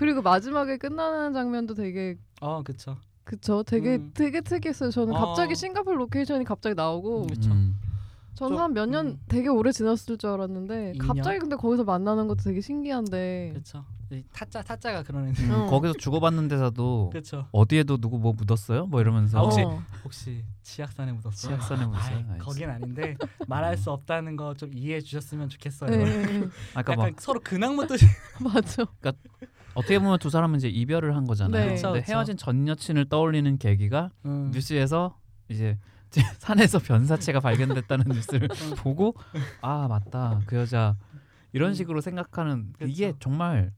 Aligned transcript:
그리고 0.00 0.22
마지막에 0.22 0.78
끝나는 0.78 1.34
장면도 1.34 1.74
되게 1.74 2.16
어 2.40 2.62
그쵸. 2.62 2.96
그쵸 3.24 3.62
되게 3.62 3.96
음. 3.96 4.10
되게 4.14 4.40
특이했어요. 4.40 4.90
저는 4.90 5.14
어. 5.14 5.18
갑자기 5.26 5.54
싱가포르 5.54 5.94
로케이션이 5.98 6.44
갑자기 6.46 6.74
나오고 6.74 7.26
그쵸. 7.26 7.50
음. 7.52 7.78
저는 8.34 8.56
좀, 8.56 8.62
한몇년 8.64 9.06
음. 9.08 9.20
되게 9.28 9.48
오래 9.48 9.70
지났을 9.72 10.16
줄 10.16 10.30
알았는데 10.30 10.92
2년? 10.94 11.06
갑자기 11.06 11.38
근데 11.38 11.56
거기서 11.56 11.84
만나는 11.84 12.28
것도 12.28 12.44
되게 12.44 12.62
신기한데 12.62 13.52
그쵸. 13.56 13.84
이 14.10 14.24
타짜 14.32 14.62
타짜가 14.62 15.02
그런 15.02 15.28
애들. 15.28 15.44
음, 15.44 15.50
어. 15.52 15.66
거기서 15.66 15.92
주고받는 15.98 16.48
데서도 16.48 17.10
그쵸. 17.12 17.46
어디에도 17.52 17.98
누구 17.98 18.18
뭐 18.18 18.32
묻었어요? 18.32 18.86
뭐 18.86 19.02
이러면서 19.02 19.38
아, 19.38 19.42
혹시 19.42 19.60
어. 19.60 19.82
혹시 20.02 20.44
치악산에 20.62 21.12
묻었어? 21.12 21.30
치악산에 21.48 21.84
묻었어요? 21.84 22.16
알겠어. 22.30 22.38
거긴 22.38 22.70
아닌데 22.70 23.16
말할 23.46 23.76
수 23.76 23.90
없다는 23.90 24.36
거 24.36 24.54
좀 24.56 24.72
이해해 24.72 25.02
주셨으면 25.02 25.50
좋겠어요. 25.50 25.90
네, 25.90 26.04
약간 26.74 26.96
막 26.96 27.20
서로 27.20 27.38
근황 27.40 27.76
묻듯이 27.76 28.06
맞아. 28.40 28.86
어떻게 29.74 29.98
보면 29.98 30.18
두 30.18 30.30
사람은 30.30 30.56
이제 30.58 30.68
이별을 30.68 31.14
한 31.16 31.26
거잖아요. 31.26 31.66
네. 31.66 31.74
그쵸, 31.74 31.88
근데 31.92 32.00
그쵸. 32.00 32.12
헤어진 32.12 32.36
전 32.36 32.66
여친을 32.66 33.08
떠올리는 33.08 33.58
계기가 33.58 34.10
음. 34.24 34.50
뉴스에서 34.52 35.16
이제 35.48 35.78
산에서 36.38 36.78
변사체가 36.80 37.40
발견됐다는 37.40 38.06
뉴스를 38.12 38.48
보고 38.78 39.14
아 39.60 39.86
맞다 39.88 40.40
그 40.46 40.56
여자 40.56 40.96
이런 41.52 41.70
음. 41.70 41.74
식으로 41.74 42.00
생각하는 42.00 42.72
그쵸. 42.72 42.86
이게 42.86 43.12
정말 43.20 43.72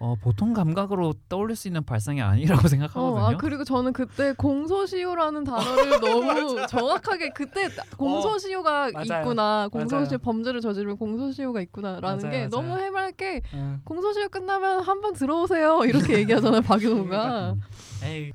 어, 0.00 0.14
보통 0.14 0.52
감각으로 0.52 1.12
떠올릴 1.28 1.56
수 1.56 1.66
있는 1.66 1.84
발상이 1.84 2.20
아니라고 2.22 2.68
생각하거든요. 2.68 3.20
어, 3.24 3.30
아 3.30 3.36
그리고 3.36 3.64
저는 3.64 3.92
그때 3.92 4.32
공소시효라는 4.34 5.42
단어를 5.44 5.98
너무 6.00 6.66
정확하게 6.68 7.30
그때 7.30 7.68
공소시효가 7.96 8.90
맞아요. 8.92 9.04
있구나 9.22 9.68
공소시효 9.72 10.00
맞아요. 10.06 10.18
범죄를 10.18 10.60
저지르면 10.60 10.96
공소시효가 10.98 11.60
있구나라는 11.62 12.18
맞아요, 12.18 12.30
게 12.30 12.36
맞아요. 12.38 12.48
너무 12.48 12.78
해맑게 12.78 13.42
음. 13.54 13.80
공소시효 13.84 14.28
끝나면 14.28 14.82
한 14.82 14.98
번 15.00 15.12
들어오세요 15.14 15.84
이렇게 15.84 16.14
얘기하잖아요 16.18 16.60
박용우가 16.62 17.52
음. 17.52 17.60
에이 18.04 18.32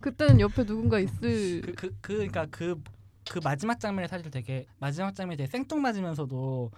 그때는 0.00 0.38
옆에 0.40 0.64
누군가 0.64 0.98
있을 1.00 1.60
그 1.62 1.72
그 1.74 1.74
그, 1.76 1.96
그러니까 2.00 2.46
그 2.50 2.76
그 3.30 3.38
마지막 3.42 3.78
장면이 3.78 4.08
사실 4.08 4.28
되게 4.32 4.66
마지막 4.80 5.14
장면이 5.14 5.36
되게 5.36 5.46
생뚱맞으면서도 5.48 6.72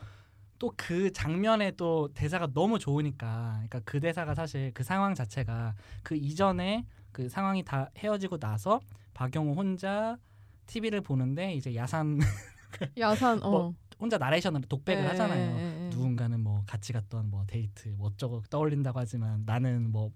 또 0.58 0.70
그 0.77 1.12
장면에 1.12 1.72
또 1.72 2.08
대사가 2.14 2.47
너무 2.52 2.78
좋으니까 2.78 3.52
그러니까 3.55 3.80
그 3.84 4.00
대사가 4.00 4.34
사실 4.34 4.70
그 4.74 4.83
상황 4.83 5.14
자체가 5.14 5.74
그 6.02 6.16
이전에 6.16 6.86
그 7.12 7.28
상황이 7.28 7.62
다 7.64 7.91
헤어지고 7.97 8.38
나서 8.38 8.80
박영호 9.14 9.55
혼자 9.55 10.19
TV를 10.66 11.00
보는데 11.00 11.55
이제 11.55 11.75
야산 11.75 12.19
야산 12.98 13.42
어 13.42 13.50
뭐, 13.50 13.75
혼자 14.00 14.19
나레이션을 14.19 14.62
독백을 14.62 15.05
예, 15.05 15.06
하잖아요. 15.08 15.56
예, 15.56 15.60
예, 15.60 15.84
예. 15.84 15.88
누군가는 15.91 16.38
뭐 16.41 16.62
같이 16.66 16.92
갔던 16.92 17.30
뭐 17.30 17.44
데이트 17.47 17.91
뭐 17.91 18.08
어쩌고 18.08 18.42
떠올린다고 18.50 18.98
하지만 18.98 19.44
나는 19.47 19.91
뭐 19.91 20.10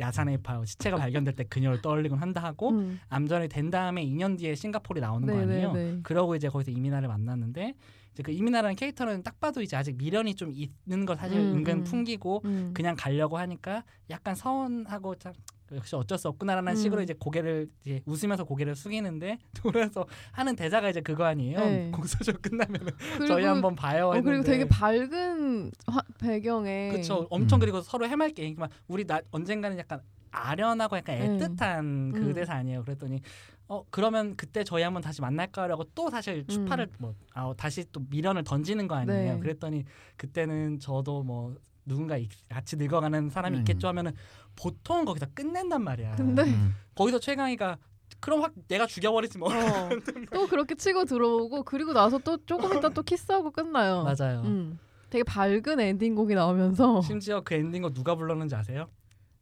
야산에 0.00 0.38
바 0.38 0.64
시체가 0.64 0.96
발견될 0.96 1.34
때 1.34 1.44
그녀를 1.44 1.82
떠올리곤 1.82 2.18
한다 2.18 2.42
하고 2.42 2.70
음. 2.70 3.00
암전이 3.08 3.48
된 3.48 3.70
다음에 3.70 4.04
2년 4.04 4.38
뒤에 4.38 4.54
싱가포르에 4.54 5.00
나오는 5.00 5.26
거 5.26 5.34
네, 5.34 5.42
아니에요. 5.42 5.72
네, 5.72 5.92
네. 5.92 6.00
그러고 6.02 6.34
이제 6.36 6.48
거기서 6.48 6.70
이민아를 6.70 7.08
만났는데 7.08 7.74
이제 8.14 8.22
그 8.22 8.30
이민아라는 8.30 8.76
캐릭터는 8.76 9.22
딱 9.24 9.40
봐도 9.40 9.60
이제 9.60 9.76
아직 9.76 9.96
미련이 9.96 10.34
좀 10.36 10.52
있는 10.52 11.04
걸 11.04 11.16
사실 11.16 11.36
음, 11.38 11.56
은근 11.56 11.78
음. 11.78 11.84
풍기고 11.84 12.42
음. 12.44 12.70
그냥 12.72 12.94
가려고 12.96 13.38
하니까 13.38 13.82
약간 14.08 14.36
서운하고 14.36 15.16
참 15.16 15.32
역시 15.72 15.96
어쩔 15.96 16.16
수 16.16 16.28
없구나라는 16.28 16.72
음. 16.72 16.76
식으로 16.76 17.02
이제 17.02 17.14
고개를 17.18 17.68
이제 17.80 18.00
웃으면서 18.06 18.44
고개를 18.44 18.76
숙이는데 18.76 19.38
돌아서 19.54 20.06
하는 20.30 20.54
대사가 20.54 20.88
이제 20.88 21.00
그거 21.00 21.24
아니에요. 21.24 21.58
네. 21.58 21.90
공소시효 21.92 22.38
끝나면 22.40 22.86
저희 23.26 23.44
한번 23.44 23.74
봐요. 23.74 24.10
어, 24.10 24.20
그리고. 24.20 24.44
되게 24.44 24.68
밝은 24.68 25.72
화, 25.88 26.00
배경에 26.20 26.90
그쵸 26.90 27.26
엄청 27.30 27.56
음. 27.56 27.60
그리고 27.60 27.80
서로 27.80 28.06
해맑게 28.06 28.44
얘기만 28.44 28.68
우리 28.86 29.04
나 29.04 29.20
언젠가는 29.32 29.76
약간 29.76 30.00
아련하고 30.30 30.96
약간 30.96 31.18
네. 31.18 31.26
애틋한 31.28 32.12
그 32.12 32.20
음. 32.20 32.32
대사 32.34 32.54
아니에요 32.54 32.82
그랬더니 32.82 33.20
어 33.66 33.82
그러면 33.90 34.36
그때 34.36 34.62
저희 34.62 34.82
한번 34.82 35.02
다시 35.02 35.20
만날까라고 35.22 35.84
또 35.94 36.10
사실 36.10 36.46
추파를 36.46 36.88
뭐 36.98 37.14
아, 37.32 37.52
다시 37.56 37.84
또 37.92 38.00
미련을 38.10 38.44
던지는 38.44 38.86
거 38.86 38.94
아니에요 38.94 39.32
음. 39.32 39.34
네. 39.36 39.40
그랬더니 39.40 39.84
그때는 40.16 40.78
저도 40.80 41.22
뭐 41.22 41.54
누군가 41.86 42.16
이- 42.18 42.28
같이 42.48 42.76
늙어가는 42.76 43.30
사람이 43.30 43.56
음. 43.56 43.60
있겠죠 43.60 43.88
하면은 43.88 44.12
보통 44.54 45.04
거기서 45.06 45.26
끝낸단 45.34 45.82
말이야 45.82 46.16
근데 46.16 46.42
음. 46.42 46.74
거기서 46.94 47.18
최강희가 47.20 47.78
그럼 48.20 48.42
확 48.42 48.52
내가 48.68 48.86
죽여버리지 48.86 49.38
뭐 49.38 49.48
어, 49.48 49.88
또 50.32 50.46
그렇게 50.46 50.74
치고 50.74 51.06
들어오고 51.06 51.62
그리고 51.64 51.92
나서 51.94 52.18
또 52.18 52.36
조금 52.44 52.76
있다 52.76 52.90
또 52.90 53.02
키스하고 53.02 53.50
끝나요. 53.50 54.04
맞아요 54.04 54.42
음. 54.42 54.78
되게 55.08 55.22
밝은 55.24 55.80
엔딩곡이 55.80 56.34
나오면서 56.34 57.00
심지어 57.02 57.40
그 57.40 57.54
엔딩거 57.54 57.90
누가 57.94 58.14
불렀는지 58.14 58.54
아세요? 58.54 58.88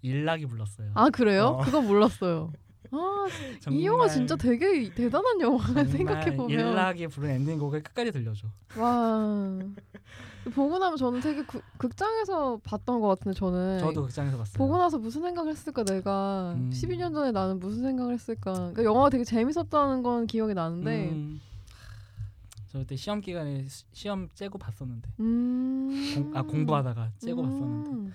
일락이 0.02 0.46
불렀어요 0.46 0.92
아 0.94 1.10
그래요? 1.10 1.46
어. 1.58 1.64
그거 1.64 1.80
몰랐어요. 1.80 2.52
아, 2.92 3.26
이 3.70 3.86
영화 3.86 4.06
진짜 4.08 4.36
되게 4.36 4.92
대단한 4.92 5.40
영화네 5.40 5.84
생각해 5.88 6.36
보면. 6.36 6.50
일락이 6.50 7.06
부른 7.08 7.30
엔딩곡을 7.30 7.82
끝까지 7.82 8.12
들려줘. 8.12 8.46
와. 8.76 9.58
보고 10.54 10.76
나면 10.78 10.96
저는 10.96 11.20
되게 11.20 11.42
구- 11.44 11.62
극장에서 11.78 12.58
봤던 12.64 13.00
것 13.00 13.06
같은데 13.08 13.38
저는 13.38 13.78
저도 13.78 14.02
극장에서 14.02 14.36
봤어요. 14.36 14.52
네. 14.52 14.58
보고 14.58 14.76
나서 14.76 14.98
무슨 14.98 15.22
생각을 15.22 15.52
했을까 15.52 15.84
내가 15.84 16.54
음. 16.56 16.70
12년 16.72 17.14
전에 17.14 17.30
나는 17.30 17.60
무슨 17.60 17.82
생각을 17.82 18.12
했을까 18.14 18.52
그러니까 18.52 18.82
영화가 18.84 19.10
되게 19.10 19.22
재밌었다는 19.24 20.02
건 20.02 20.26
기억이 20.26 20.52
나는데 20.54 21.10
음, 21.10 21.40
저 22.72 22.78
그때 22.80 22.96
시험 22.96 23.20
기간에 23.20 23.64
시- 23.68 23.84
시험 23.92 24.28
째고 24.34 24.58
봤었는데 24.58 25.08
음. 25.20 26.12
공, 26.14 26.36
아 26.36 26.42
공부하다가 26.42 27.12
째고 27.18 27.42
음. 27.42 27.46
봤었는데 27.46 28.12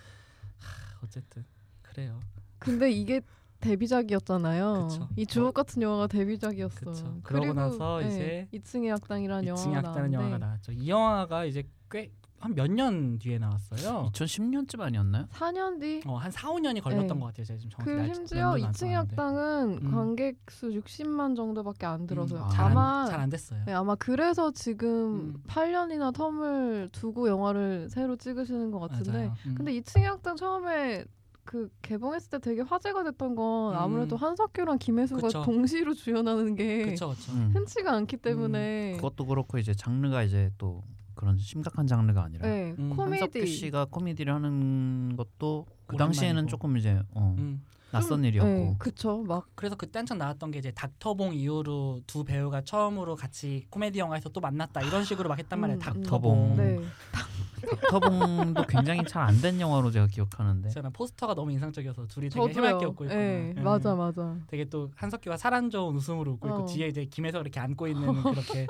어쨌든 1.06 1.46
그래요. 1.82 2.20
근데 2.60 2.92
이게 2.92 3.22
데뷔작이었잖아요. 3.62 4.88
그쵸. 4.90 5.10
이 5.16 5.26
주옥 5.26 5.54
같은 5.54 5.82
영화가 5.82 6.08
데뷔작이었어. 6.08 6.80
그쵸. 6.92 7.20
그러고 7.24 7.54
나서 7.54 8.02
이제 8.02 8.48
2층의 8.54 8.94
악당이라는 8.96 9.44
이층 9.54 9.72
영화가 9.72 9.90
약다는 9.90 10.14
영화가 10.14 10.38
나왔죠. 10.38 10.72
이 10.72 10.88
영화가 10.90 11.46
이제 11.46 11.64
꽤 11.90 12.12
한 12.40 12.54
몇 12.54 12.68
년 12.70 13.18
뒤에 13.18 13.40
나왔어요. 13.40 14.12
2010년쯤 14.14 14.80
아니었나요? 14.82 15.26
4년 15.32 15.82
뒤. 15.82 16.04
어, 16.06 16.18
한 16.18 16.30
4, 16.30 16.50
5년이 16.52 16.84
걸렸던 16.84 17.08
네. 17.08 17.20
것 17.20 17.26
같아요. 17.26 17.44
제가 17.48 17.58
지금 17.58 17.72
정확히 17.72 17.92
그 17.92 17.98
날- 17.98 18.14
심지어 18.14 18.40
연도는 18.42 18.66
안 18.68 18.72
2층의 18.72 18.78
써놨는데. 18.78 18.96
악당은 19.16 19.80
음. 19.88 19.92
관객 19.92 20.38
수 20.52 20.70
60만 20.70 21.36
정도밖에 21.36 21.88
안 21.88 22.06
들어서요. 22.06 22.42
음, 22.44 22.46
아 22.48 22.70
마 22.70 23.08
잘 23.10 23.20
안 23.22 23.30
됐어요. 23.32 23.64
네, 23.66 23.74
아마 23.74 23.96
그래서 23.96 24.52
지금 24.52 25.16
음. 25.16 25.44
8년이나 25.48 26.14
텀을 26.14 26.92
두고 26.92 27.28
영화를 27.28 27.90
새로 27.90 28.16
찍으시는 28.16 28.70
것 28.70 28.78
같은데. 28.82 29.32
음. 29.48 29.56
근데 29.58 29.72
2층의 29.74 30.04
악당 30.06 30.36
처음에 30.36 31.06
그 31.48 31.70
개봉했을 31.82 32.30
때 32.30 32.40
되게 32.40 32.62
화제가 32.62 33.06
됐던 33.06 33.36
건 33.36 33.74
음. 33.74 33.80
아무래도 33.80 34.18
한석규랑 34.18 34.80
김혜수가 34.80 35.22
그쵸. 35.22 35.44
동시로 35.44 35.94
주연하는 35.94 36.56
게 36.56 36.88
그쵸 36.88 37.12
그쵸. 37.12 37.32
음. 37.32 37.52
흔치가 37.54 37.94
않기 37.94 38.18
때문에 38.18 38.98
그것도 38.98 39.26
그렇고 39.26 39.58
이제 39.58 39.74
장르가 39.74 40.24
이제 40.24 40.52
또 40.58 40.84
그런 41.16 41.38
심각한 41.38 41.88
장르가 41.88 42.24
아니라 42.24 42.46
네, 42.46 42.76
음. 42.78 42.92
한석규 42.92 42.96
코미디 42.98 43.48
씨가 43.48 43.86
코미디를 43.86 44.34
하는 44.34 45.16
것도 45.16 45.66
그 45.88 45.96
오랜만이고. 45.96 45.98
당시에는 45.98 46.48
조금 46.48 46.76
이제 46.76 47.02
어, 47.12 47.34
음. 47.40 47.64
낯선 47.92 48.24
네, 48.24 48.28
일이었고 48.28 48.76
그쵸 48.78 49.24
막 49.26 49.48
그래서 49.56 49.78
그때 49.78 50.00
한창 50.00 50.18
나왔던 50.18 50.52
게 50.52 50.60
이제 50.60 50.72
닥터봉 50.72 51.34
이후로 51.34 52.02
두 52.06 52.26
배우가 52.26 52.62
처음으로 52.62 53.16
같이 53.16 53.66
코미디 53.70 54.00
영화에서 54.00 54.28
또 54.30 54.42
만났다 54.42 54.82
이런 54.82 55.06
식으로 55.06 55.30
막 55.30 55.40
했단 55.40 55.62
말이에요. 55.62 55.78
음, 55.78 55.80
닥터봉. 55.80 56.52
음. 56.52 56.58
네. 56.58 56.80
닥터봉도 57.62 58.64
굉장히 58.68 59.04
잘 59.06 59.24
안 59.28 59.42
된 59.42 59.60
영화로 59.60 59.92
제가 59.92 60.08
기억하는데 60.08 60.70
저는 60.70 60.92
포스터가 60.94 61.34
너무 61.36 61.52
인상적이어서 61.52 62.08
둘이 62.08 62.30
되게 62.30 62.48
저도요. 62.54 62.66
해맑게 62.68 62.86
웃고 62.86 63.06
있고 63.06 63.16
네, 63.16 63.54
맞아 63.58 63.96
맞아. 63.96 64.38
되게 64.48 64.66
또 64.66 64.92
한석규가 64.96 65.38
사람 65.38 65.70
좋은 65.70 65.96
웃음으로 65.96 66.34
웃고 66.34 66.48
있고 66.48 66.58
어. 66.64 66.66
뒤에 66.66 66.88
이제 66.88 67.06
김혜서 67.06 67.42
이렇게 67.42 67.60
안고 67.60 67.88
있는 67.88 68.02
그렇게 68.24 68.68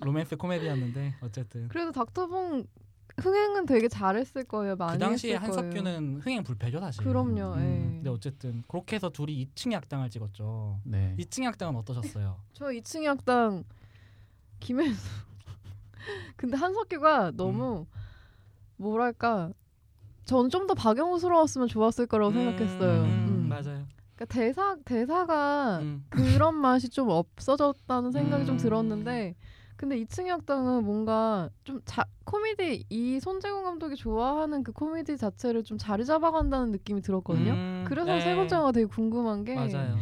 로맨스 0.00 0.36
코미디였는데 0.36 1.16
어쨌든 1.22 1.68
그래도 1.68 1.92
닥터봉 1.92 2.64
흥행은 3.18 3.66
되게 3.66 3.88
잘했을 3.88 4.44
거예요. 4.44 4.76
많이 4.76 4.92
그 4.92 4.98
당시에 4.98 5.34
했을 5.34 5.48
거예요. 5.48 5.56
한석규는 5.64 6.20
흥행 6.22 6.44
불패죠 6.44 6.78
사실. 6.78 7.02
그럼요, 7.02 7.54
음, 7.54 7.58
예. 7.58 7.94
근데 7.96 8.10
어쨌든 8.10 8.62
그렇게 8.68 8.94
해서 8.94 9.10
둘이 9.10 9.44
2층의 9.54 9.74
악당을 9.74 10.08
찍었죠. 10.10 10.78
네. 10.84 11.16
2층의 11.18 11.46
악당은 11.48 11.74
어떠셨어요? 11.80 12.36
저 12.54 12.66
2층의 12.66 13.08
악당 13.08 13.64
김혜수. 14.60 15.08
근데 16.36 16.56
한석규가 16.56 17.32
너무 17.34 17.86
뭐랄까 18.78 19.52
저는 20.24 20.50
좀더 20.50 20.74
박영호스러웠으면 20.74 21.68
좋았을 21.68 22.06
거라고 22.06 22.32
생각했어요. 22.32 23.02
음, 23.02 23.44
음. 23.44 23.48
맞아요. 23.48 23.86
그러니까 24.14 24.24
대사 24.26 24.76
대사가 24.84 25.78
음. 25.78 26.04
그런 26.10 26.54
맛이 26.54 26.88
좀 26.88 27.08
없어졌다는 27.08 28.12
생각이 28.12 28.44
좀 28.44 28.56
음. 28.56 28.58
들었는데 28.58 29.36
근데 29.76 29.96
2층의 30.04 30.30
악당은 30.30 30.84
뭔가 30.84 31.50
좀 31.62 31.80
자, 31.84 32.04
코미디 32.24 32.86
이 32.90 33.20
손재gun 33.20 33.62
감독이 33.62 33.94
좋아하는 33.94 34.64
그 34.64 34.72
코미디 34.72 35.16
자체를 35.16 35.62
좀 35.62 35.78
자리 35.78 36.04
잡아간다는 36.04 36.72
느낌이 36.72 37.00
들었거든요. 37.00 37.52
음, 37.52 37.84
그래서 37.86 38.12
네. 38.12 38.20
세 38.20 38.34
번째 38.34 38.56
영화 38.56 38.72
되게 38.72 38.86
궁금한 38.86 39.44
게 39.44 39.54
맞아요. 39.54 39.96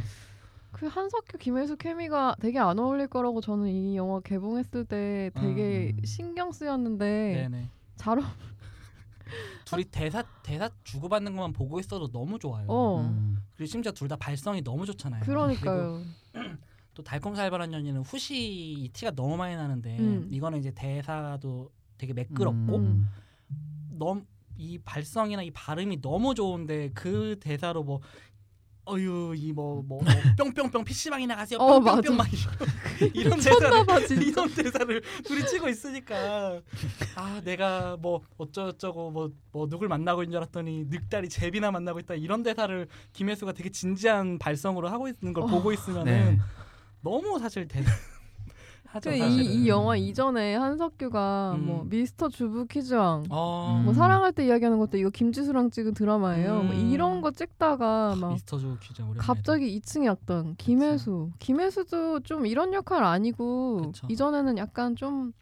그 0.73 0.87
한석규 0.87 1.39
김혜수 1.39 1.77
케미가 1.77 2.37
되게 2.41 2.59
안 2.59 2.79
어울릴 2.79 3.09
거라고 3.09 3.41
저는 3.41 3.69
이 3.69 3.97
영화 3.97 4.21
개봉했을 4.21 4.87
때 4.87 5.31
되게 5.35 5.93
음. 5.97 6.05
신경 6.05 6.53
쓰였는데 6.53 7.49
네네. 7.51 7.69
잘, 7.97 8.19
어, 8.19 8.23
둘이 9.67 9.85
대사 9.85 10.23
대사 10.43 10.71
주고받는 10.85 11.35
것만 11.35 11.53
보고 11.53 11.79
있어도 11.81 12.11
너무 12.11 12.39
좋아요. 12.39 12.67
어. 12.69 13.01
음. 13.01 13.39
그리고 13.55 13.69
심지어 13.69 13.93
둘 13.93 14.09
다 14.09 14.17
발성이 14.17 14.63
너무 14.63 14.87
좋잖아요. 14.87 15.23
그러니까요. 15.25 16.03
또 16.95 17.03
달콤살벌한 17.03 17.73
연인은 17.73 18.03
후시 18.03 18.89
티가 18.93 19.11
너무 19.11 19.37
많이 19.37 19.55
나는데 19.57 19.99
음. 19.99 20.29
이거는 20.31 20.61
이제 20.61 20.71
대사도 20.71 21.71
되게 21.99 22.13
매끄럽고 22.13 22.77
음. 22.77 23.09
너무 23.91 24.23
이 24.57 24.79
발성이나 24.79 25.43
이 25.43 25.51
발음이 25.51 26.01
너무 26.01 26.35
좋은데 26.35 26.91
그 26.95 27.37
대사로 27.41 27.83
뭐 27.83 28.01
어유 28.89 29.35
이 29.37 29.53
뭐뭐 29.53 29.99
뿅뿅뿅 30.39 30.85
PC방이나 30.85 31.35
가세요 31.35 31.59
어, 31.59 31.81
뿅뿅뿅 31.81 32.17
막 32.17 32.27
이런- 33.15 33.39
이런 33.39 33.41
대사를. 33.41 34.23
이런 34.27 34.55
대사를 34.55 35.03
둘이 35.25 35.47
치고 35.47 35.69
있으니까 35.69 36.61
아 37.17 37.41
내가 37.45 37.97
뭐 37.97 38.23
어쩌고저쩌고 38.39 39.11
뭐, 39.11 39.31
뭐 39.53 39.69
누굴 39.69 39.89
만나고 39.89 40.23
있는 40.23 40.33
줄 40.33 40.37
알았더니 40.39 40.87
늑다리 40.89 41.29
제비나 41.29 41.71
만나고 41.71 41.99
있다 42.01 42.15
이런 42.15 42.43
대사를 42.43 42.87
김혜수가 43.13 43.53
되게 43.53 43.71
진지한 43.71 44.39
발성으로 44.39 44.89
하고 44.89 45.09
있는 45.09 45.33
걸 45.33 45.45
어. 45.45 45.47
보고 45.47 45.73
있으면은 45.73 46.37
네. 46.37 46.39
너무 47.03 47.39
사실 47.39 47.69
대 47.69 47.83
하죠 48.97 49.11
그. 49.11 49.17
이, 49.17 49.45
이 49.45 49.69
영화 49.69 49.97
이전에 49.97 50.55
한석규가 50.57 51.55
음. 51.57 51.67
뭐 51.67 51.85
미스터 51.85 52.29
주부 52.29 52.67
퀴즈왕 52.67 53.25
어, 53.31 53.81
뭐 53.85 53.93
음. 53.93 53.95
사랑할 53.95 54.33
때 54.33 54.47
이야기하는 54.47 54.79
것도 54.79 54.99
이거 54.99 55.11
김지수랑 55.11 55.71
찍은 55.71 55.95
드라마예요. 55.95 56.63
뭐 56.63 56.75
음. 56.75 56.91
이런 56.91 57.21
거 57.21 57.31
찍다가 57.31 58.15
막 58.17 58.33
미스터 58.33 58.59
조 58.59 58.77
퀴즈 58.79 59.03
오랜만에 59.03 59.21
갑자기 59.21 59.79
2층 59.81 60.05
약당 60.07 60.55
김혜수 60.59 61.31
김혜수도 61.39 62.21
좀 62.21 62.47
이런 62.47 62.73
역할 62.73 63.05
아니고 63.05 63.83
그쵸. 63.93 64.07
이전에는 64.11 64.59
약간 64.59 64.97
좀 64.97 65.33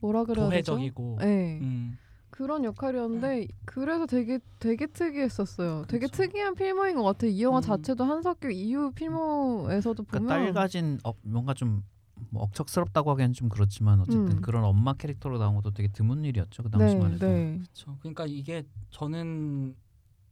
뭐라 0.00 0.24
그래야 0.24 0.48
되죠? 0.48 0.72
도회적이고 0.72 1.18
네 1.20 1.58
음. 1.60 1.98
그런 2.30 2.64
역할이었는데 2.64 3.46
그래서 3.66 4.06
되게 4.06 4.38
되게 4.58 4.86
특이했었어요. 4.86 5.84
되게 5.86 6.06
그쵸. 6.06 6.22
특이한 6.22 6.54
필모인 6.54 6.96
것 6.96 7.02
같아요. 7.04 7.30
이 7.30 7.42
영화 7.42 7.58
음. 7.58 7.62
자체도 7.62 8.04
한석규 8.04 8.50
이후 8.50 8.90
필모에서도 8.92 10.02
보면 10.02 10.26
그러니까 10.26 10.34
딸 10.34 10.52
가진 10.52 10.98
어, 11.04 11.12
뭔가 11.22 11.52
좀 11.54 11.84
뭐 12.32 12.42
억척스럽다고 12.44 13.10
하기엔 13.10 13.34
좀 13.34 13.50
그렇지만 13.50 14.00
어쨌든 14.00 14.38
음. 14.38 14.40
그런 14.40 14.64
엄마 14.64 14.94
캐릭터로 14.94 15.36
나온 15.38 15.54
것도 15.54 15.72
되게 15.72 15.88
드문 15.88 16.24
일이었죠 16.24 16.62
그 16.62 16.70
당시만 16.70 17.10
네, 17.10 17.14
해도. 17.14 17.26
네. 17.26 17.58
그렇죠. 17.58 17.96
그러니까 18.00 18.24
이게 18.26 18.62
저는 18.90 19.76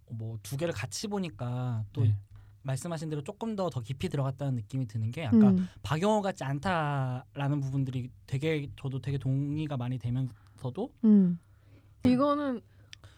뭐 0.09 0.39
두 0.43 0.57
개를 0.57 0.73
같이 0.73 1.07
보니까 1.09 1.85
또 1.93 2.03
네. 2.03 2.17
말씀하신 2.63 3.11
대로 3.11 3.23
조금 3.23 3.55
더 3.55 3.69
더 3.69 3.81
깊이 3.83 4.09
들어갔다는 4.09 4.55
느낌이 4.57 4.87
드는 4.87 5.11
게 5.11 5.27
아까 5.27 5.51
음. 5.51 5.69
박영호 5.83 6.23
같지 6.23 6.43
않다라는 6.43 7.61
부분들이 7.61 8.11
되게 8.27 8.71
저도 8.81 9.01
되게 9.03 9.19
동의가 9.19 9.77
많이 9.77 9.99
되면서도 9.99 10.91
음. 11.05 11.39
이거는 12.07 12.63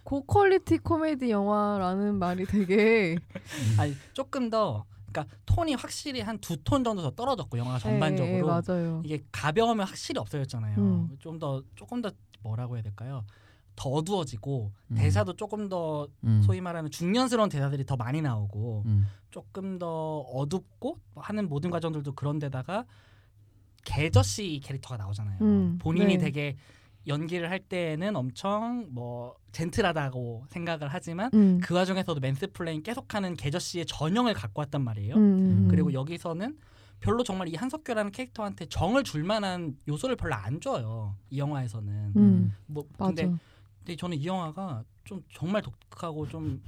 고퀄리티 0.03 0.79
코미디 0.79 1.31
영화라는 1.31 2.19
말이 2.19 2.45
되게 2.47 3.17
아니 3.79 3.95
조금 4.13 4.51
더 4.51 4.85
그러니까 5.13 5.27
톤이 5.47 5.75
확실히 5.75 6.21
한 6.21 6.39
두 6.41 6.57
톤 6.65 6.83
정도 6.85 7.03
더 7.03 7.11
떨어졌고 7.11 7.59
영화가 7.59 7.79
전반적으로 7.79 8.33
예, 8.33 8.39
예, 8.39 8.43
맞아요. 8.43 9.03
이게 9.05 9.23
가벼우면 9.31 9.87
확실히 9.87 10.19
없어졌잖아요. 10.21 10.79
음. 10.79 11.17
좀더 11.19 11.63
조금 11.75 12.01
더 12.03 12.11
뭐라고 12.43 12.75
해야 12.77 12.83
될까요? 12.83 13.25
더 13.77 13.89
어두워지고 13.91 14.71
음. 14.91 14.95
대사도 14.97 15.35
조금 15.35 15.69
더 15.69 16.07
음. 16.25 16.43
소위 16.45 16.61
말하는 16.61 16.91
중년스러운 16.91 17.49
대사들이 17.49 17.85
더 17.87 17.97
많이 17.97 18.21
나오고 18.21 18.83
음. 18.87 19.07
조금 19.31 19.79
더 19.79 20.19
어둡고 20.21 20.99
하는 21.17 21.49
모든 21.49 21.71
과정들도 21.71 22.13
그런데다가 22.15 22.85
개저씨 23.85 24.61
캐릭터가 24.63 24.97
나오잖아요. 24.97 25.39
음, 25.41 25.79
본인이 25.81 26.17
네. 26.17 26.25
되게 26.25 26.57
연기를 27.07 27.51
할 27.51 27.59
때는 27.61 28.17
엄청 28.17 28.87
뭐 28.91 29.35
젠틀하다고 29.53 30.47
생각을 30.49 30.89
하지만 30.89 31.31
음. 31.35 31.61
그 31.63 31.75
와중에서도 31.75 32.21
mansplain 32.21 32.83
계속하는 32.83 33.35
개저씨의 33.35 33.87
전형을 33.87 34.35
갖고 34.35 34.61
왔단 34.61 34.83
말이에요. 34.83 35.15
음, 35.17 35.21
음, 35.21 35.69
그리고 35.69 35.93
여기서는 35.93 36.59
별로 37.01 37.25
정말 37.25 37.49
이 37.49 37.57
한석규라는 37.57 38.13
캐릭터한테 38.13 38.67
정을 38.67 39.03
줄 39.03 39.25
만한 39.25 39.77
요소를 39.89 40.17
별로 40.17 40.35
안 40.35 40.61
줘요. 40.61 41.17
이 41.31 41.39
영화에서는. 41.39 42.13
음, 42.17 42.55
뭐 42.67 42.87
맞아. 42.97 43.09
근데 43.09 43.39
근데 43.79 43.97
저는 43.97 44.17
이 44.19 44.27
영화가 44.27 44.85
좀 45.05 45.23
정말 45.33 45.63
독특하고 45.63 46.29
좀 46.29 46.63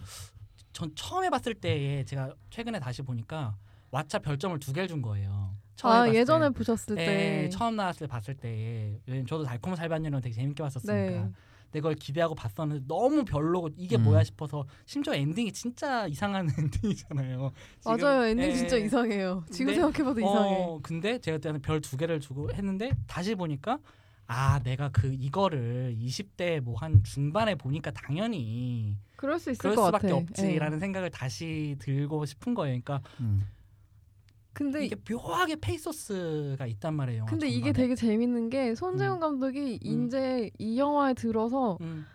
전 0.75 0.93
처음에 0.97 1.31
봤을 1.31 1.55
때에 1.55 2.05
제가 2.05 2.35
최근에 2.51 2.81
다시 2.81 3.01
보니까 3.01 3.57
왓챠 3.93 4.23
별점을 4.23 4.59
두 4.59 4.73
개를 4.73 4.89
준 4.89 5.01
거예요. 5.01 5.57
처음에 5.77 5.95
아 5.95 5.99
봤을 6.05 6.15
예전에 6.15 6.49
때. 6.49 6.55
보셨을 6.55 6.97
네, 6.97 7.07
때 7.07 7.49
처음 7.51 7.77
나왔을 7.77 8.07
때 8.07 8.11
봤을 8.11 8.35
때 8.35 8.99
왜냐면 9.07 9.27
저도 9.27 9.45
달콤 9.45 9.77
살벌한 9.77 10.00
연인을 10.00 10.21
되게 10.21 10.35
재밌게 10.35 10.63
봤었으니까 10.63 10.95
네. 11.25 11.31
그걸 11.73 11.95
기대하고 11.97 12.37
봤었는데 12.37 12.85
너무 12.87 13.25
별로고 13.25 13.69
이게 13.77 13.97
음. 13.97 14.05
뭐야 14.05 14.23
싶어서 14.23 14.65
심지어 14.87 15.13
엔딩이 15.13 15.51
진짜 15.53 16.07
이상한 16.07 16.47
엔딩이잖아요. 16.57 17.51
지금- 17.81 17.97
맞아요 18.01 18.25
엔딩 18.27 18.47
예. 18.47 18.55
진짜 18.55 18.77
이상해요. 18.77 19.45
지금 19.51 19.67
근데- 19.75 19.81
생각해봐도 19.81 20.21
이상해. 20.21 20.55
어, 20.57 20.79
근데 20.85 21.19
제가 21.19 21.39
그때는 21.39 21.61
별 21.63 21.81
두 21.81 21.97
개를 21.97 22.21
주고 22.21 22.53
했는데 22.53 22.93
다시 23.09 23.35
보니까 23.35 23.81
아 24.29 24.61
내가 24.63 24.89
그 24.91 25.13
이거를 25.13 25.97
20대 25.99 26.61
뭐 26.61 26.77
한 26.77 27.03
중반에 27.03 27.57
보니까 27.57 27.91
당연히 27.91 28.97
그럴 29.17 29.39
수 29.41 29.51
있을 29.51 29.59
그럴 29.61 29.75
것 29.77 29.87
수밖에. 29.87 30.13
없지라는 30.13 30.77
예. 30.77 30.81
생각을 30.81 31.11
다시 31.11 31.75
들고 31.81 32.25
싶은 32.25 32.55
거예요. 32.55 32.81
그러니까 32.83 33.01
음. 33.19 33.43
근데 34.55 34.85
이게 34.87 34.97
묘하게 35.11 35.57
페이소스가 35.57 36.67
있단 36.67 36.95
말이에요. 36.95 37.19
영화 37.21 37.31
근데 37.31 37.49
이게 37.49 37.73
전반에. 37.73 37.73
되게 37.73 37.95
재밌는 37.97 38.49
게 38.51 38.75
손재훈 38.75 39.17
음. 39.17 39.21
감독이 39.21 39.81
음. 39.85 40.07
이제 40.07 40.51
이 40.59 40.79
영화에 40.79 41.15
들어서 41.15 41.77
음, 41.81 42.07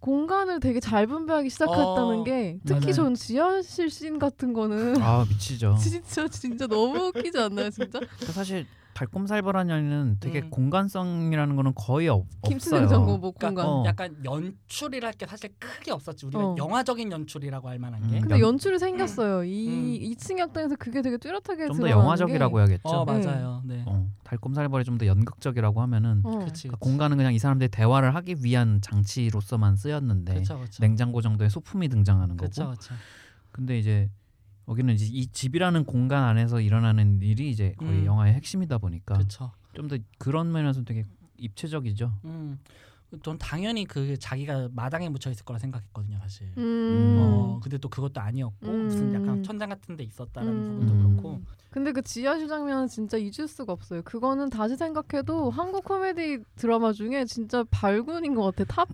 공간을 0.00 0.60
되게 0.60 0.78
잘 0.78 1.06
분배하기 1.08 1.50
시작했다는 1.50 2.20
어, 2.20 2.24
게 2.24 2.58
특히 2.64 2.80
맞아요. 2.86 2.92
전 2.92 3.14
지하실 3.14 3.90
씬 3.90 4.18
같은 4.20 4.52
거는 4.52 5.02
아 5.02 5.26
미치죠. 5.28 5.76
진짜 5.82 6.28
진짜 6.28 6.66
너무 6.68 7.08
웃기지 7.08 7.36
않나요 7.38 7.70
진짜? 7.70 7.98
그 8.20 8.32
사실 8.32 8.64
달콤살벌한 8.98 9.70
연인은 9.70 10.16
되게 10.18 10.40
음. 10.40 10.50
공간성이라는 10.50 11.54
거는 11.54 11.72
거의 11.76 12.08
없, 12.08 12.26
김치 12.44 12.74
없어요. 12.74 12.88
뭐 13.00 13.32
그러니까 13.32 13.48
공간. 13.48 13.66
어. 13.66 13.84
약간 13.86 14.16
연출이랄 14.24 15.12
게 15.12 15.24
사실 15.26 15.50
크게 15.60 15.92
없었지. 15.92 16.26
우리가 16.26 16.44
어. 16.44 16.56
영화적인 16.58 17.12
연출이라고 17.12 17.68
할 17.68 17.78
만한 17.78 18.00
게. 18.08 18.16
음. 18.16 18.20
근데 18.22 18.40
연출이 18.40 18.78
생겼어요. 18.78 19.44
이 19.44 19.68
음. 19.68 20.14
2층 20.16 20.38
약당에서 20.38 20.74
그게 20.76 21.00
되게 21.02 21.16
뚜렷하게 21.16 21.68
좀 21.68 21.78
더 21.78 21.88
영화적이라고 21.88 22.56
게, 22.56 22.60
해야겠죠. 22.60 22.88
어 22.88 23.04
네. 23.04 23.24
맞아요. 23.24 23.62
네. 23.64 23.84
어, 23.86 24.10
달콤살벌이 24.24 24.84
좀 24.84 24.98
더 24.98 25.06
연극적이라고 25.06 25.80
하면은 25.82 26.22
어. 26.24 26.38
그치, 26.40 26.64
그러니까. 26.64 26.78
공간은 26.80 27.16
그냥 27.18 27.32
이 27.32 27.38
사람들이 27.38 27.68
대화를 27.70 28.16
하기 28.16 28.38
위한 28.42 28.80
장치로서만 28.80 29.76
쓰였는데 29.76 30.34
그쵸, 30.34 30.58
그쵸. 30.58 30.80
냉장고 30.82 31.20
정도의 31.20 31.50
소품이 31.50 31.88
등장하는 31.88 32.36
거고. 32.36 32.48
그쵸. 32.50 32.74
근데 33.52 33.78
이제 33.78 34.10
여기는 34.68 34.94
이제 34.94 35.06
이 35.10 35.26
집이라는 35.26 35.84
공간 35.84 36.24
안에서 36.24 36.60
일어나는 36.60 37.20
일이 37.22 37.50
이제 37.50 37.74
거의 37.78 38.00
음. 38.00 38.04
영화의 38.06 38.34
핵심이다 38.34 38.78
보니까. 38.78 39.18
좀 39.74 39.88
더 39.88 39.96
그런 40.18 40.50
면에서 40.52 40.82
되게 40.84 41.04
입체적이죠. 41.38 42.12
음. 42.24 42.58
전 43.22 43.38
당연히 43.38 43.86
그 43.86 44.18
자기가 44.18 44.68
마당에 44.72 45.08
묻혀 45.08 45.30
있을 45.30 45.44
거라 45.44 45.58
생각했거든요, 45.58 46.18
사실. 46.18 46.52
음. 46.58 47.16
어, 47.18 47.60
근데 47.62 47.78
또 47.78 47.88
그것도 47.88 48.20
아니었고 48.20 48.66
무슨 48.70 49.14
약간 49.14 49.28
음. 49.38 49.42
천장 49.42 49.70
같은 49.70 49.96
데 49.96 50.04
있었다라는 50.04 50.52
음. 50.52 50.68
부분도 50.80 50.92
음. 50.94 51.16
그렇고. 51.16 51.40
근데 51.70 51.92
그 51.92 52.02
지하실 52.02 52.48
장면은 52.48 52.88
진짜 52.88 53.16
잊을 53.16 53.46
수가 53.48 53.72
없어요. 53.72 54.02
그거는 54.02 54.50
다시 54.50 54.76
생각해도 54.76 55.48
한국 55.50 55.84
코미디 55.84 56.42
드라마 56.56 56.92
중에 56.92 57.24
진짜 57.24 57.64
발군인 57.70 58.34
것 58.34 58.54
같아. 58.54 58.64
탑 58.64 58.88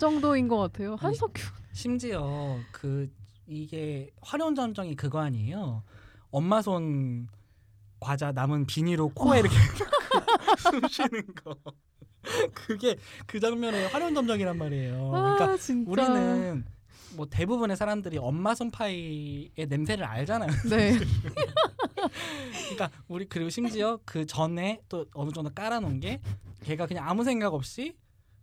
정도인 0.00 0.48
것 0.48 0.56
같아요. 0.58 0.96
한석규. 0.96 1.40
심지어 1.72 2.56
그 2.72 3.08
이게 3.50 4.10
화려한 4.22 4.54
전정이 4.54 4.94
그거 4.94 5.18
아니에요. 5.18 5.82
엄마 6.30 6.62
손 6.62 7.26
과자 7.98 8.30
남은 8.30 8.66
비닐로 8.66 9.08
코에 9.10 9.40
이렇게 9.40 9.56
숨 10.58 10.80
쉬는 10.88 11.26
거. 11.34 11.56
그게 12.54 12.96
그 13.26 13.40
장면의 13.40 13.88
화려한 13.88 14.14
점정이란 14.14 14.56
말이에요. 14.56 15.10
그러니까 15.10 15.44
아 15.44 15.56
진짜. 15.56 15.90
우리는 15.90 16.64
뭐 17.16 17.26
대부분의 17.28 17.76
사람들이 17.76 18.18
엄마 18.18 18.54
손파이의 18.54 19.66
냄새를 19.68 20.04
알잖아요. 20.04 20.50
네. 20.70 20.96
그러니까 22.70 22.90
우리 23.08 23.28
그리고 23.28 23.50
심지어 23.50 23.98
그 24.04 24.26
전에 24.26 24.80
또 24.88 25.06
어느 25.12 25.32
정도 25.32 25.50
깔아놓은 25.52 25.98
게 25.98 26.20
걔가 26.62 26.86
그냥 26.86 27.08
아무 27.08 27.24
생각 27.24 27.52
없이 27.52 27.96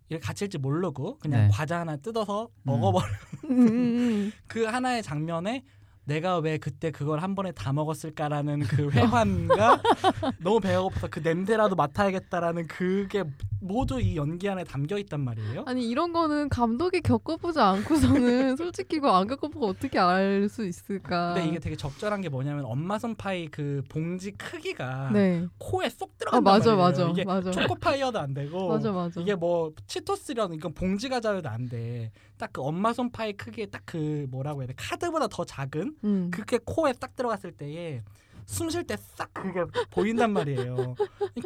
이렇게 0.09 0.25
갇힐지 0.25 0.57
모르고 0.57 1.19
그냥 1.19 1.47
네. 1.47 1.49
과자 1.51 1.79
하나 1.79 1.97
뜯어서 1.97 2.49
먹어버려. 2.63 3.05
음, 3.49 3.67
음, 3.67 4.31
그 4.47 4.63
하나의 4.63 5.03
장면에 5.03 5.63
내가 6.05 6.37
왜 6.37 6.57
그때 6.57 6.89
그걸 6.89 7.19
한 7.19 7.35
번에 7.35 7.51
다 7.51 7.73
먹었을까라는 7.73 8.61
그 8.61 8.89
회환과 8.89 9.81
너무 10.39 10.61
배가 10.61 10.81
고파서 10.81 11.07
그 11.09 11.19
냄새라도 11.19 11.75
맡아야겠다라는 11.75 12.67
그게 12.67 13.25
모두 13.59 13.99
이 13.99 14.15
연기 14.15 14.47
안에 14.49 14.63
담겨 14.63 14.97
있단 14.97 15.19
말이에요. 15.21 15.63
아니 15.65 15.87
이런 15.89 16.13
거는 16.13 16.49
감독이 16.49 17.01
겪어보지 17.01 17.59
않고서는 17.59 18.55
솔직히 18.57 18.97
이거 18.97 19.15
안 19.15 19.27
겪어보고 19.27 19.67
어떻게 19.67 19.97
알 19.99 20.47
수 20.49 20.65
있을까? 20.65 21.33
근데 21.33 21.47
이게 21.49 21.59
되게 21.59 21.75
적절한 21.75 22.21
게 22.21 22.29
뭐냐면 22.29 22.65
엄마 22.65 22.97
손파이 22.99 23.47
그 23.47 23.81
봉지 23.89 24.31
크기가 24.31 25.09
네. 25.11 25.45
코에 25.57 25.89
쏙아 25.89 26.09
들어간단 26.17 26.43
맞아 26.43 26.75
말이에요. 26.75 27.07
맞아 27.07 27.09
이게 27.11 27.23
맞아 27.25 27.51
초코파이여도 27.51 28.19
안 28.19 28.33
되고 28.33 28.67
맞아 28.69 28.91
맞아. 28.91 29.19
이게 29.19 29.35
뭐 29.35 29.73
치토스려는 29.87 30.55
이건 30.55 30.73
봉지 30.73 31.09
과자여도 31.09 31.49
안 31.49 31.67
돼. 31.69 32.11
딱 32.37 32.51
그 32.53 32.61
엄마 32.61 32.93
손파이 32.93 33.33
크기에 33.33 33.65
딱 33.67 33.81
그 33.85 34.27
뭐라고 34.29 34.61
해야 34.61 34.67
돼? 34.67 34.73
카드보다 34.77 35.27
더 35.27 35.43
작은 35.45 35.95
음. 36.03 36.29
그게 36.31 36.59
코에 36.63 36.93
딱 36.93 37.15
들어갔을 37.15 37.51
때에 37.53 38.03
숨 38.47 38.69
쉴 38.69 38.83
때 38.85 38.95
싹 38.97 39.33
그게 39.33 39.65
보인단 39.91 40.31
말이에요. 40.31 40.95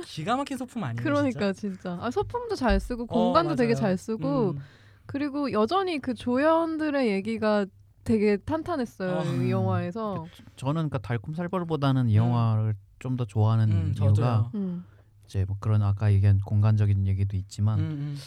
기가 0.05 0.35
막힌 0.37 0.57
소품 0.57 0.83
아니에요? 0.83 1.03
그러니까 1.03 1.51
진짜. 1.51 1.97
아 1.99 2.11
소품도 2.11 2.55
잘 2.55 2.79
쓰고 2.79 3.07
공간도 3.07 3.55
되게 3.55 3.73
잘 3.73 3.97
쓰고 3.97 4.51
음. 4.51 4.59
그리고 5.07 5.51
여전히 5.51 5.99
그 5.99 6.13
조연들의 6.13 7.09
얘기가 7.11 7.65
되게 8.03 8.37
탄탄했어요 8.37 9.17
어. 9.17 9.23
이 9.43 9.49
영화에서. 9.51 10.25
저는 10.55 10.73
그러니까 10.89 10.99
달콤 10.99 11.33
살벌보다는 11.33 12.09
이 12.09 12.15
영화를 12.15 12.75
좀 12.99 13.17
더 13.17 13.25
좋아하는 13.25 13.71
음, 13.71 13.95
이유가. 13.99 14.51
음. 14.53 14.85
이제 15.25 15.43
뭐 15.45 15.57
그런 15.59 15.81
아까 15.81 16.13
얘기한 16.13 16.39
공간적인 16.39 17.07
얘기도 17.07 17.35
있지만 17.35 17.79
음, 17.79 17.85
음. 17.85 18.17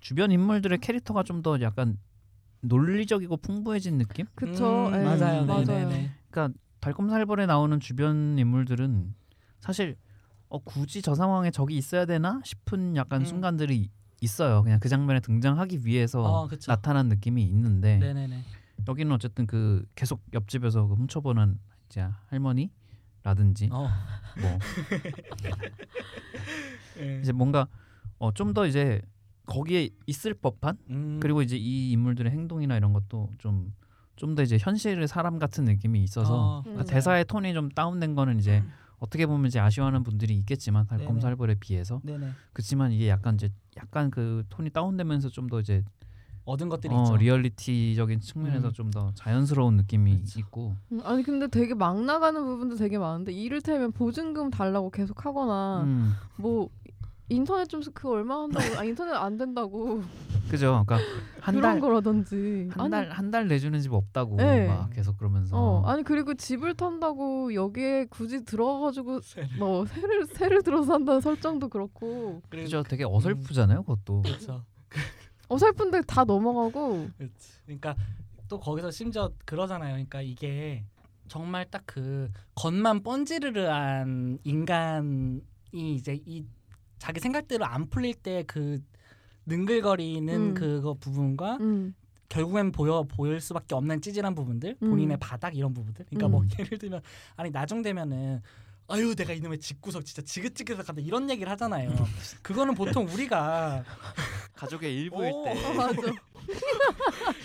주변 0.00 0.32
인물들의 0.32 0.78
캐릭터가 0.78 1.22
좀 1.22 1.42
더 1.42 1.60
약간 1.62 1.96
논리적이고 2.62 3.36
풍부해진 3.38 3.98
느낌? 3.98 4.26
그쵸. 4.34 4.88
음, 4.88 4.94
예, 4.94 4.98
맞아요. 5.04 5.44
맞아요. 5.46 5.64
네네네. 5.64 6.10
그러니까 6.30 6.58
달콤 6.84 7.08
살벌에 7.08 7.46
나오는 7.46 7.80
주변 7.80 8.38
인물들은 8.38 9.14
사실 9.60 9.96
어, 10.48 10.58
굳이 10.58 11.00
저 11.00 11.14
상황에 11.14 11.50
저기 11.50 11.78
있어야 11.78 12.04
되나 12.04 12.42
싶은 12.44 12.94
약간 12.96 13.22
음. 13.22 13.24
순간들이 13.24 13.90
있어요. 14.20 14.62
그냥 14.62 14.78
그 14.80 14.90
장면에 14.90 15.20
등장하기 15.20 15.86
위해서 15.86 16.22
어. 16.22 16.48
나타난 16.66 17.08
느낌이 17.08 17.42
있는데 17.44 17.96
네네네. 17.98 18.42
여기는 18.86 19.10
어쨌든 19.12 19.46
그 19.46 19.86
계속 19.94 20.20
옆집에서 20.34 20.86
그 20.86 20.94
훔쳐보는 20.94 21.58
이제 21.86 22.06
할머니 22.26 22.70
라든지 23.22 23.70
어. 23.72 23.88
뭐 24.40 24.58
예. 27.00 27.20
이제 27.20 27.32
뭔가 27.32 27.66
어, 28.18 28.30
좀 28.32 28.52
더 28.52 28.66
이제 28.66 29.00
거기에 29.46 29.88
있을 30.06 30.34
법한 30.34 30.76
음. 30.90 31.20
그리고 31.20 31.40
이제 31.40 31.56
이 31.56 31.92
인물들의 31.92 32.30
행동이나 32.30 32.76
이런 32.76 32.92
것도 32.92 33.30
좀 33.38 33.72
좀 34.16 34.34
더 34.34 34.42
이제 34.42 34.58
현실의 34.60 35.08
사람 35.08 35.38
같은 35.38 35.64
느낌이 35.64 36.02
있어서 36.02 36.34
어, 36.58 36.62
그러니까 36.62 36.84
음. 36.84 36.86
대사의 36.86 37.24
톤이 37.26 37.52
좀 37.54 37.68
다운된 37.68 38.14
거는 38.14 38.38
이제 38.38 38.62
어떻게 38.98 39.26
보면 39.26 39.46
이제 39.46 39.58
아쉬워하는 39.60 40.02
분들이 40.02 40.34
있겠지만. 40.36 40.86
달콤살벌에 40.86 41.56
비해서 41.60 42.00
네네. 42.04 42.30
그렇지만 42.52 42.92
이게 42.92 43.08
약간 43.08 43.34
이제 43.34 43.50
약간 43.76 44.10
그 44.10 44.44
톤이 44.48 44.70
다운되면서 44.70 45.28
좀 45.30 45.48
더 45.48 45.60
이제 45.60 45.84
얻은 46.46 46.68
것들이 46.68 46.94
어, 46.94 47.02
있죠. 47.02 47.16
리얼리티적인 47.16 48.20
측면에서 48.20 48.68
음. 48.68 48.72
좀더 48.72 49.12
자연스러운 49.14 49.76
느낌이 49.76 50.16
그렇죠. 50.16 50.38
있고 50.40 50.76
음, 50.92 51.00
아니 51.02 51.22
근데 51.22 51.46
되게 51.48 51.74
막 51.74 52.02
나가는 52.04 52.42
부분도 52.44 52.76
되게 52.76 52.98
많은데 52.98 53.32
이를테면 53.32 53.92
보증금 53.92 54.50
달라고 54.50 54.90
계속 54.90 55.24
하거나 55.24 55.82
음, 55.84 56.12
뭐 56.36 56.68
인터넷 57.30 57.66
좀그 57.68 58.10
얼마 58.10 58.42
한다고 58.42 58.78
아 58.78 58.84
인터넷 58.84 59.12
안 59.14 59.38
된다고 59.38 60.02
그죠 60.50 60.84
그러니까 60.86 60.98
그런 60.98 61.24
한달 61.40 61.80
거라든지 61.80 62.68
한 62.72 62.90
달 62.90 63.10
한 63.10 63.30
달 63.30 63.48
내주는 63.48 63.80
집 63.80 63.92
없다고 63.94 64.36
네. 64.36 64.66
막 64.68 64.90
계속 64.90 65.16
그러면서 65.16 65.56
어 65.56 65.82
아니 65.86 66.02
그리고 66.02 66.34
집을 66.34 66.74
턴다고 66.74 67.54
여기에 67.54 68.06
굳이 68.10 68.44
들어가가지고 68.44 69.20
세를. 69.22 69.56
뭐 69.58 69.86
새를 69.86 70.26
새를 70.26 70.62
들어서 70.62 70.92
한다는 70.94 71.20
설정도 71.22 71.68
그렇고 71.68 72.42
그죠 72.50 72.82
되게 72.82 73.04
어설프잖아요 73.04 73.82
그것도 73.84 74.20
그렇죠. 74.22 74.62
어설픈데 75.48 76.02
다 76.06 76.24
넘어가고 76.24 77.08
그렇지. 77.16 77.52
그러니까 77.64 77.94
또 78.48 78.58
거기서 78.60 78.90
심지어 78.90 79.30
그러잖아요. 79.46 79.92
그러니까 79.94 80.20
이게 80.22 80.84
정말 81.28 81.64
딱 81.70 81.82
그 81.86 82.30
겉만 82.54 83.02
번지르르한 83.02 84.38
인간이 84.44 85.40
이제 85.72 86.20
이 86.26 86.44
자기 87.04 87.20
생각대로 87.20 87.66
안 87.66 87.90
풀릴 87.90 88.14
때 88.14 88.44
그 88.46 88.80
능글거리는 89.44 90.34
음. 90.34 90.54
그거 90.54 90.94
부분과 90.94 91.58
음, 91.60 91.94
결국엔 92.30 92.72
보여 92.72 93.02
보일 93.02 93.42
수밖에 93.42 93.74
없는 93.74 94.00
찌질한 94.00 94.34
부분들, 94.34 94.78
음. 94.82 94.88
본인의 94.90 95.18
바닥 95.20 95.54
이런 95.54 95.74
부분들. 95.74 96.06
그러니까 96.06 96.28
뭐 96.28 96.40
음. 96.40 96.48
예를 96.58 96.78
들면 96.78 97.02
아니 97.36 97.50
나중 97.50 97.82
되면은 97.82 98.40
아유 98.88 99.14
내가 99.14 99.34
이놈의 99.34 99.58
집구석 99.58 100.06
진짜 100.06 100.22
지긋지긋하다 100.22 100.94
이런 101.02 101.28
얘기를 101.28 101.52
하잖아요. 101.52 101.90
그거는 102.42 102.74
보통 102.74 103.06
우리가 103.06 103.84
가족의 104.54 104.94
일부일 104.96 105.30
오. 105.30 105.44
때 105.44 105.50
어, 105.62 105.72
맞아 105.76 106.00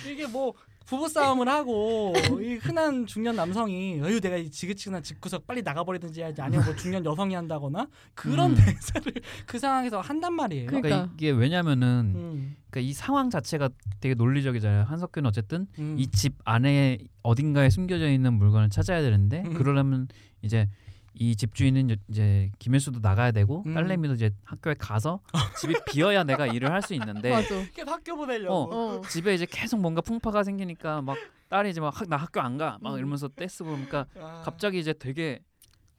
이게 0.10 0.26
뭐 0.26 0.54
부부 0.90 1.08
싸움을 1.08 1.48
하고 1.48 2.14
이 2.42 2.56
흔한 2.56 3.06
중년 3.06 3.36
남성이 3.36 4.02
어유 4.02 4.20
내가 4.20 4.38
이 4.38 4.50
지긋지긋한 4.50 5.04
집구석 5.04 5.46
빨리 5.46 5.62
나가버리든지 5.62 6.20
해야지 6.22 6.42
아니면 6.42 6.66
뭐 6.66 6.76
중년 6.76 7.06
여성이 7.06 7.36
한다거나 7.36 7.88
그런 8.16 8.52
음. 8.52 8.56
대사를 8.56 9.14
그 9.46 9.60
상황에서 9.60 10.02
한단 10.02 10.34
말이에요. 10.34 10.66
그- 10.66 10.72
그러니까 10.82 10.90
그러니까. 10.90 11.14
이게 11.16 11.30
왜냐면은 11.30 12.14
음, 12.16 12.56
그러니까 12.72 12.90
이 12.90 12.94
상황 12.94 13.30
자체가 13.30 13.70
되게 14.00 14.16
논리적이잖아요. 14.16 14.86
한석규는 14.86 15.28
어쨌든 15.28 15.68
음. 15.78 15.96
이집 16.00 16.34
안에 16.44 16.98
어딘가에 17.22 17.70
숨겨져 17.70 18.10
있는 18.10 18.34
물건을 18.34 18.70
찾아야 18.70 19.02
되는데 19.04 19.44
음. 19.46 19.54
그러려면 19.54 20.08
이제 20.42 20.68
이 21.14 21.36
집주인은 21.36 21.98
이제 22.10 22.52
김혜수도 22.60 23.00
나가야 23.02 23.32
되고 23.32 23.64
음. 23.66 23.74
딸내미도 23.74 24.14
이제 24.16 24.32
학교에 24.44 24.76
가서 24.78 25.20
집이 25.60 25.74
비어야 25.86 26.24
내가 26.24 26.48
일을 26.48 26.72
할 26.72 26.82
수 26.82 26.94
있는데 26.94 27.30
맞아 27.32 27.56
이렇게 27.56 27.82
학교 27.84 28.16
보내려고. 28.16 28.74
어 28.74 29.02
집에 29.10 29.34
이제 29.34 29.46
계속 29.50 29.80
뭔가 29.82 30.02
풍파가 30.02 30.44
생기니까 30.44 31.02
막 31.02 31.18
딸이 31.50 31.72
이제 31.72 31.82
막 31.82 31.94
나 32.08 32.16
학교 32.18 32.40
안 32.42 32.58
가막 32.58 32.94
음. 32.94 32.98
이러면서 32.98 33.28
떼쓰고 33.28 33.70
그러니까 33.72 34.06
아, 34.20 34.42
갑자기 34.46 34.80
이제 34.80 34.94
되게 34.94 35.40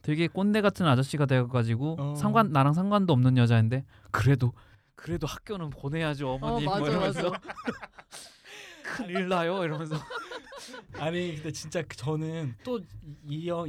되게 0.01 0.27
꼰대 0.27 0.61
같은 0.61 0.87
아저씨가 0.87 1.25
되어가지고 1.27 1.97
어. 1.99 2.15
상관 2.15 2.51
나랑 2.51 2.73
상관도 2.73 3.13
없는 3.13 3.37
여자인데 3.37 3.85
그래도 4.09 4.53
그래도 4.95 5.27
학교는 5.27 5.69
보내야죠 5.69 6.29
어머님 6.31 6.67
어, 6.67 6.71
뭐 6.71 6.79
맞아, 6.79 6.91
이러면서. 6.91 7.31
큰일 8.83 9.27
나요 9.29 9.63
이러면서 9.63 9.95
아니 10.99 11.35
근데 11.35 11.51
진짜 11.51 11.81
그 11.83 11.95
저는 11.95 12.55
또이또 12.63 13.67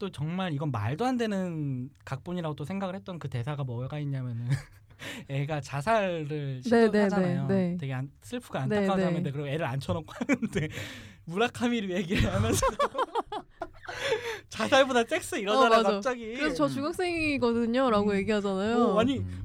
또 0.00 0.10
정말 0.10 0.52
이건 0.54 0.72
말도 0.72 1.04
안 1.04 1.16
되는 1.18 1.90
각본이라고 2.04 2.56
또 2.56 2.64
생각을 2.64 2.96
했던 2.96 3.18
그 3.18 3.28
대사가 3.28 3.62
뭐가 3.62 3.98
있냐면은 3.98 4.48
애가 5.28 5.60
자살을 5.60 6.26
네, 6.26 6.54
네, 6.54 6.62
시도하잖아요. 6.62 7.46
네, 7.46 7.54
네. 7.54 7.76
되게 7.78 7.92
안, 7.92 8.10
슬프고 8.22 8.54
네, 8.54 8.62
안타까운 8.64 8.98
네. 8.98 9.04
장면인데 9.04 9.30
그리고 9.30 9.46
애를 9.46 9.66
앉혀놓고 9.66 10.12
하는데 10.12 10.68
무라카미를 11.26 11.90
얘기를 11.90 12.32
하면서 12.32 12.66
자살보다 14.48 15.04
섹스 15.04 15.36
이러잖아 15.36 15.80
어. 15.80 15.82
갑자기. 15.82 16.34
그래서 16.34 16.54
저 16.54 16.68
중학생이거든요라고 16.68 18.10
음. 18.10 18.16
얘기하잖아요 18.16 18.76
어, 18.78 19.00
아니 19.00 19.18
음. 19.18 19.44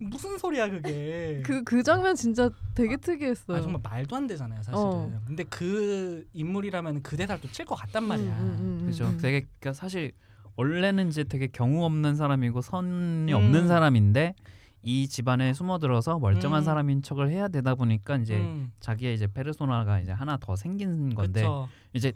무슨 0.00 0.38
소리야 0.38 0.68
그게. 0.70 1.42
그 1.44 1.62
그 1.64 1.82
장면 1.82 2.14
진짜 2.14 2.48
되게 2.74 2.96
특이했어요 2.96 3.58
아 3.58 3.60
정말 3.60 3.80
말도 3.84 4.16
안 4.16 4.26
되잖아요 4.26 4.62
사실은. 4.62 4.78
어. 4.78 5.20
근데 5.26 5.44
그 5.44 6.26
인물이라면 6.32 7.02
그 7.02 7.16
대사를 7.16 7.40
또 7.40 7.48
칠 7.52 7.66
것 7.66 7.74
같단 7.74 8.04
말이야. 8.04 8.32
음, 8.38 8.56
음, 8.58 8.78
음, 8.80 8.86
그죠 8.86 9.04
음. 9.06 9.18
되게 9.20 9.46
그러니까 9.60 9.74
사실 9.74 10.12
원래는 10.56 11.08
이제 11.08 11.24
되게 11.24 11.46
경우 11.46 11.84
없는 11.84 12.16
사람이고 12.16 12.60
선이 12.62 13.32
음. 13.32 13.36
없는 13.36 13.68
사람인데 13.68 14.34
이 14.82 15.06
집안에 15.08 15.52
숨어들어서 15.52 16.18
멀쩡한 16.18 16.62
음. 16.62 16.64
사람인 16.64 17.02
척을 17.02 17.30
해야 17.30 17.48
되다 17.48 17.74
보니까 17.74 18.16
이제 18.16 18.36
음, 18.36 18.72
자기의 18.80 19.14
이제 19.14 19.26
페르소나가 19.26 20.00
이제 20.00 20.12
하나 20.12 20.38
더 20.38 20.56
생긴 20.56 21.14
건데 21.14 21.42
그쵸. 21.42 21.68
이제 21.92 22.12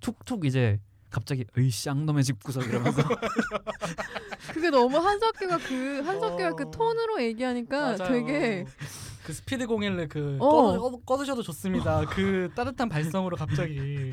툭툭 0.00 0.44
이제 0.44 0.78
갑자기 1.12 1.44
으이 1.56 1.70
쌍놈의 1.70 2.24
집구석 2.24 2.66
이러면서 2.66 3.02
그게 4.52 4.70
너무 4.70 4.96
한석규가 4.96 5.58
그 5.58 6.02
한석규가 6.04 6.48
어. 6.48 6.56
그 6.56 6.70
톤으로 6.70 7.22
얘기하니까 7.22 7.96
맞아요. 7.96 8.12
되게 8.12 8.64
그 9.24 9.32
스피드 9.32 9.66
011을 9.66 10.08
그 10.08 10.36
어. 10.40 10.78
꺼, 10.78 11.00
꺼두셔도 11.06 11.42
좋습니다. 11.42 12.04
그 12.06 12.50
따뜻한 12.56 12.88
발성으로 12.88 13.36
갑자기 13.36 14.12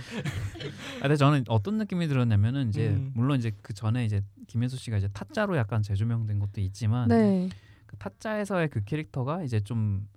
아, 1.00 1.02
근데 1.02 1.16
저는 1.16 1.46
어떤 1.48 1.78
느낌이 1.78 2.08
들었냐면은 2.08 2.70
이제 2.70 2.90
음. 2.90 3.12
물론 3.16 3.40
이제 3.40 3.52
그 3.64 3.74
전에 3.74 4.06
이제 4.06 4.22
김혜수 4.48 4.78
씨가 4.78 4.98
이제 4.98 5.08
타짜로 5.14 5.58
약간 5.58 5.82
재조명된 5.82 6.38
것도 6.40 6.62
있지만 6.62 7.08
네 7.08 7.50
그 7.90 7.98
타짜에서의 7.98 8.70
그 8.70 8.84
캐릭터가 8.84 9.42
이제 9.42 9.60
좀 9.60 10.08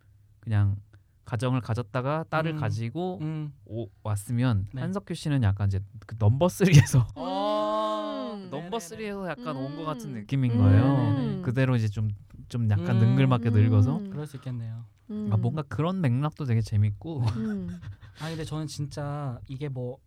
그냥 0.41 0.77
가정을 1.25 1.61
가졌다가 1.61 2.25
딸을 2.29 2.53
음. 2.53 2.57
가지고 2.61 3.19
음. 3.23 3.53
오, 3.67 3.87
왔으면 4.03 4.67
네. 4.73 4.81
한석규 4.83 5.15
씨는 5.15 5.43
약간 5.43 5.69
이제 5.69 5.81
그 6.07 6.17
넘버 6.19 6.47
3에서 6.47 7.07
음. 7.17 8.49
넘버 8.51 8.77
3에서 8.79 9.29
약간 9.29 9.57
온 9.57 9.77
것 9.77 9.85
같은 9.85 10.11
음. 10.11 10.15
느낌인 10.15 10.57
거예요. 10.59 10.85
음. 11.17 11.43
그대로 11.43 11.77
이제 11.77 11.89
좀좀 11.89 12.69
약간 12.71 12.97
음. 12.97 13.01
능글맞게 13.01 13.51
늙어서 13.51 13.99
음. 13.99 14.11
그럴 14.11 14.27
수 14.27 14.37
있겠네요. 14.37 14.85
음. 15.11 15.29
아, 15.33 15.37
뭔가 15.37 15.63
그런 15.63 16.01
맥락도 16.01 16.45
되게 16.45 16.61
재밌고 16.61 17.21
음. 17.37 17.81
아 18.21 18.29
근데 18.29 18.45
저는 18.45 18.67
진짜 18.67 19.39
이게 19.49 19.69
뭐 19.69 19.99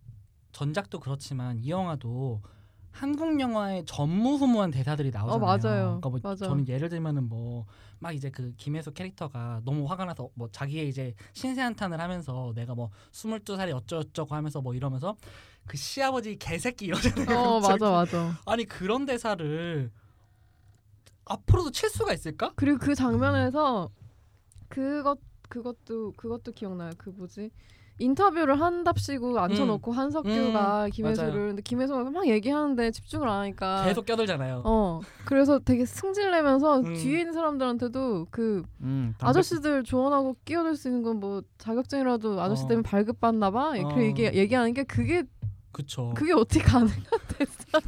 전작도 0.52 1.00
그렇지만 1.00 1.58
이 1.58 1.70
영화도 1.70 2.40
한국 2.96 3.38
영화의 3.40 3.84
전무후무한 3.86 4.70
대사들이 4.70 5.10
나오잖아요. 5.10 5.40
맞아요. 5.40 5.84
그러니까 6.00 6.08
뭐 6.08 6.20
맞아. 6.22 6.46
저는 6.46 6.68
예를 6.68 6.88
들면은 6.88 7.28
뭐 7.28 7.66
막 7.98 8.14
이제 8.14 8.30
그 8.30 8.52
김혜수 8.56 8.92
캐릭터가 8.92 9.62
너무 9.64 9.86
화가 9.86 10.04
나서 10.04 10.28
뭐 10.34 10.48
자기의 10.50 10.88
이제 10.88 11.14
신세 11.32 11.62
한탄을 11.62 12.00
하면서 12.00 12.52
내가 12.54 12.74
뭐 12.74 12.90
스물두 13.12 13.56
살이 13.56 13.72
어쩌고저쩌고 13.72 14.34
하면서 14.34 14.60
뭐 14.60 14.74
이러면서 14.74 15.16
그 15.66 15.76
시아버지 15.76 16.36
개새끼 16.36 16.86
이러잖아요. 16.86 17.38
어. 17.38 17.60
맞아 17.60 17.90
맞아. 17.90 18.38
아니 18.44 18.64
그런 18.64 19.06
대사를 19.06 19.90
앞으로도 21.24 21.70
칠 21.72 21.88
수가 21.88 22.12
있을까? 22.12 22.52
그리고 22.54 22.78
그 22.78 22.94
장면에서 22.94 23.90
그것 24.68 25.18
그것도 25.48 26.12
그것도 26.16 26.52
기억나요. 26.52 26.92
그 26.98 27.10
뭐지? 27.10 27.50
인터뷰를 27.98 28.60
한답시고 28.60 29.38
앉혀놓고 29.38 29.90
한석규가 29.92 30.88
김혜수를 30.92 31.28
음. 31.28 31.32
맞아요. 31.34 31.46
근데 31.48 31.62
김혜수가 31.62 32.10
막 32.10 32.26
얘기하는데 32.28 32.90
집중을 32.90 33.28
안 33.28 33.40
하니까 33.40 33.84
계속 33.84 34.04
껴들잖아요. 34.04 34.62
어 34.64 35.00
그래서 35.24 35.58
되게 35.58 35.86
승질내면서 35.86 36.80
음. 36.80 36.94
뒤에 36.94 37.20
있는 37.20 37.32
사람들한테도 37.32 38.26
그 38.30 38.62
음, 38.82 39.14
아저씨들 39.20 39.84
조언하고 39.84 40.36
끼어들 40.44 40.76
수 40.76 40.88
있는 40.88 41.02
건 41.02 41.16
뭐 41.16 41.40
자격증이라도 41.56 42.42
아저씨 42.42 42.64
어. 42.64 42.68
때문에 42.68 42.82
발급받나 42.82 43.50
봐 43.50 43.70
어. 43.70 43.94
그 43.94 44.02
얘기 44.02 44.24
얘기하는 44.24 44.74
게 44.74 44.84
그게 44.84 45.22
그쵸. 45.72 46.12
그게 46.14 46.32
어떻게 46.34 46.60
가능한 46.60 46.92
대사 47.38 47.80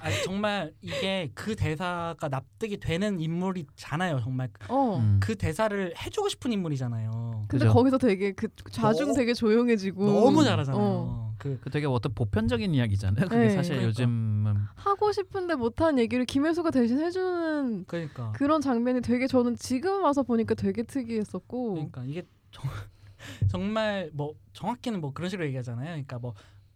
아니, 0.00 0.22
정말 0.24 0.72
이게 0.80 1.30
그 1.34 1.56
대사가 1.56 2.28
납득이 2.28 2.78
되는 2.78 3.18
인물이잖아요. 3.18 4.20
정말 4.20 4.48
어 4.68 4.98
음. 4.98 5.18
그 5.20 5.34
대사를 5.34 5.94
해주고 5.98 6.28
싶은 6.28 6.52
인물이잖아요. 6.52 7.46
근데 7.48 7.64
그죠. 7.64 7.72
거기서 7.74 7.98
되게 7.98 8.32
그 8.32 8.48
좌중 8.70 9.06
너무- 9.08 9.16
되게 9.18 9.34
조용해지고 9.34 10.04
너무 10.04 10.44
잘하잖아요. 10.44 10.80
어. 10.82 11.32
그 11.38 11.58
그 11.60 11.70
되게 11.70 11.86
어떤 11.86 12.14
보편적인 12.14 12.72
이야기잖아요. 12.72 13.26
그게 13.26 13.36
네, 13.36 13.50
사실 13.50 13.72
그러니까. 13.74 13.88
요즘은 13.88 14.54
하고 14.76 15.10
싶은데 15.10 15.56
못한 15.56 15.98
얘기를 15.98 16.24
김혜수가 16.24 16.70
대신 16.70 17.00
해주는 17.00 17.84
그러니까 17.88 18.30
그런 18.32 18.60
장면이 18.60 19.00
되게 19.00 19.26
저는 19.26 19.56
지금 19.56 20.04
와서 20.04 20.22
보니까 20.22 20.54
되게 20.54 20.84
특이했었고 20.84 21.72
그러니까 21.74 22.04
이게 22.04 22.22
정, 22.52 22.70
정말 23.50 24.10
뭐 24.12 24.34
정확히는 24.52 25.00
뭐 25.00 25.12
그런 25.12 25.28
식으로 25.30 25.46
얘기하잖아요. 25.48 25.86
그러니까 25.86 26.18
뭐. 26.20 26.34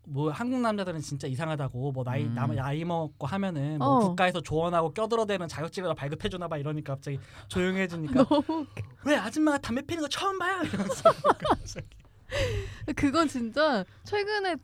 뭐 0.08 0.30
한국 0.30 0.60
남자들은 0.60 1.00
진짜 1.00 1.26
이상하다고 1.26 1.92
뭐 1.92 2.04
나이 2.04 2.24
음. 2.24 2.34
남 2.34 2.54
나이 2.54 2.84
먹고 2.84 3.26
하면은 3.26 3.78
뭐 3.78 3.88
어. 3.88 3.98
국가에서 4.00 4.40
조언하고 4.40 4.92
껴들어대는 4.92 5.48
자격증을 5.48 5.94
발급해 5.94 6.28
주나 6.28 6.46
봐 6.46 6.56
이러니까 6.56 6.94
갑자기 6.94 7.18
조용해지니까 7.48 8.24
너무 8.24 8.66
왜 9.04 9.16
아줌마가 9.16 9.58
담배 9.58 9.82
피는 9.82 10.02
거 10.02 10.08
처음 10.08 10.38
봐요 10.38 10.62
이러면서. 10.62 11.10
그건 12.96 13.28
진짜 13.28 13.84
최근에 14.04 14.56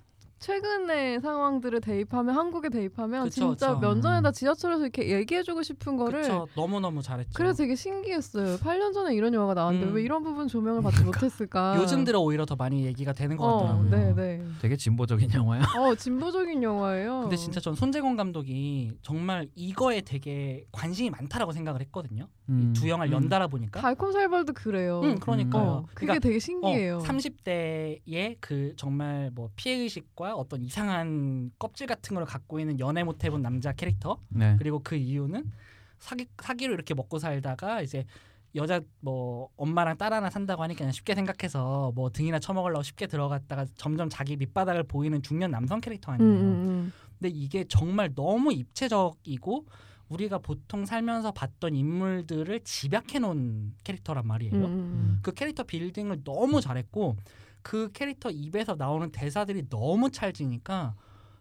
최근의 0.43 1.21
상황들을 1.21 1.81
대입하면 1.81 2.35
한국에 2.37 2.69
대입하면 2.69 3.25
그쵸, 3.25 3.51
진짜 3.51 3.75
그쵸. 3.77 3.81
면전에다 3.81 4.33
지하철에서 4.33 4.83
이렇게 4.83 5.09
얘기해주고 5.09 5.63
싶은 5.63 5.97
거를 5.97 6.29
너무 6.57 6.81
너무 6.81 7.01
잘했죠. 7.01 7.31
그래서 7.35 7.59
되게 7.59 7.77
신기했어요. 7.77 8.57
8년 8.57 8.93
전에 8.93 9.15
이런 9.15 9.33
영화가 9.33 9.55
나왔는데 9.55 9.87
음. 9.87 9.95
왜 9.95 10.03
이런 10.03 10.25
부분 10.25 10.49
조명을 10.49 10.83
받지 10.83 11.05
못했을까? 11.05 11.77
요즘 11.81 12.03
들어 12.03 12.19
오히려 12.19 12.45
더 12.45 12.57
많이 12.57 12.85
얘기가 12.85 13.13
되는 13.13 13.37
것 13.37 13.45
어, 13.45 13.57
같더라고요. 13.59 13.91
네, 13.91 14.15
네. 14.15 14.45
되게 14.61 14.77
진보적인 14.77 15.33
영화야. 15.33 15.63
어, 15.79 15.95
진보적인 15.95 16.61
영화예요. 16.61 17.21
근데 17.21 17.37
진짜 17.37 17.61
전 17.61 17.77
손재건 17.77 18.17
감독이 18.17 18.99
정말 19.03 19.49
이거에 19.55 20.01
되게 20.01 20.65
관심이 20.73 21.11
많다라고 21.11 21.53
생각을 21.53 21.81
했거든요. 21.83 22.27
이 22.49 22.53
음. 22.53 22.73
두 22.73 22.89
영화를 22.89 23.13
음. 23.13 23.23
연달아 23.23 23.47
보니까. 23.47 23.81
달콤살벌도 23.81 24.53
그래요. 24.55 25.01
응, 25.05 25.19
그러니까요. 25.21 25.71
어, 25.71 25.83
그게 25.95 26.07
그러니까 26.07 26.19
되게 26.21 26.39
신기해요. 26.39 26.97
어, 26.97 27.03
30대의 27.03 28.37
그 28.41 28.75
정말 28.77 29.31
뭐 29.33 29.51
피해 29.55 29.77
의식과 29.77 30.35
어떤 30.35 30.63
이상한 30.63 31.53
껍질 31.59 31.87
같은 31.87 32.15
걸 32.17 32.25
갖고 32.25 32.59
있는 32.59 32.81
연애 32.81 33.05
못 33.05 33.23
해본 33.25 33.43
남자 33.43 33.73
캐릭터 33.73 34.19
네. 34.29 34.57
그리고 34.59 34.81
그 34.83 34.97
이유는 34.97 35.51
사기 36.01 36.27
사기로 36.43 36.75
이렇게 36.75 36.95
먹고 36.95 37.21
살다가 37.21 37.81
이제 37.81 38.05
여자 38.55 38.81
뭐 39.01 39.49
엄마랑 39.57 39.97
딸 39.97 40.13
하나 40.13 40.29
산다고 40.29 40.63
하니까 40.65 40.79
그냥 40.79 40.93
쉽게 40.93 41.15
생각해서 41.15 41.93
뭐 41.95 42.11
등이나 42.11 42.39
처먹으려고 42.39 42.83
쉽게 42.83 43.07
들어갔다가 43.07 43.67
점점 43.77 44.09
자기 44.11 44.37
밑바닥을 44.37 44.83
보이는 44.83 45.23
중년 45.23 45.53
남성 45.53 45.81
캐릭터 45.81 46.13
음, 46.13 46.15
아니에요. 46.15 46.33
음, 46.33 46.93
근데 47.19 47.29
이게 47.29 47.65
정말 47.69 48.13
너무 48.15 48.53
입체적이고 48.53 49.67
우리가 50.13 50.39
보통 50.39 50.85
살면서 50.85 51.33
봤던 51.33 51.75
인물들을 51.75 52.61
집약해 52.61 53.19
놓은 53.19 53.75
캐릭터란 53.85 54.27
말이에요. 54.27 54.55
음, 54.55 54.63
음, 54.65 55.19
그 55.23 55.33
캐릭터 55.33 55.63
빌딩을 55.63 56.23
너무 56.25 56.61
잘했고 56.61 57.17
그 57.63 57.91
캐릭터 57.93 58.31
입에서 58.31 58.75
나오는 58.75 59.11
대사들이 59.11 59.69
너무 59.69 60.11
찰지니까 60.11 60.95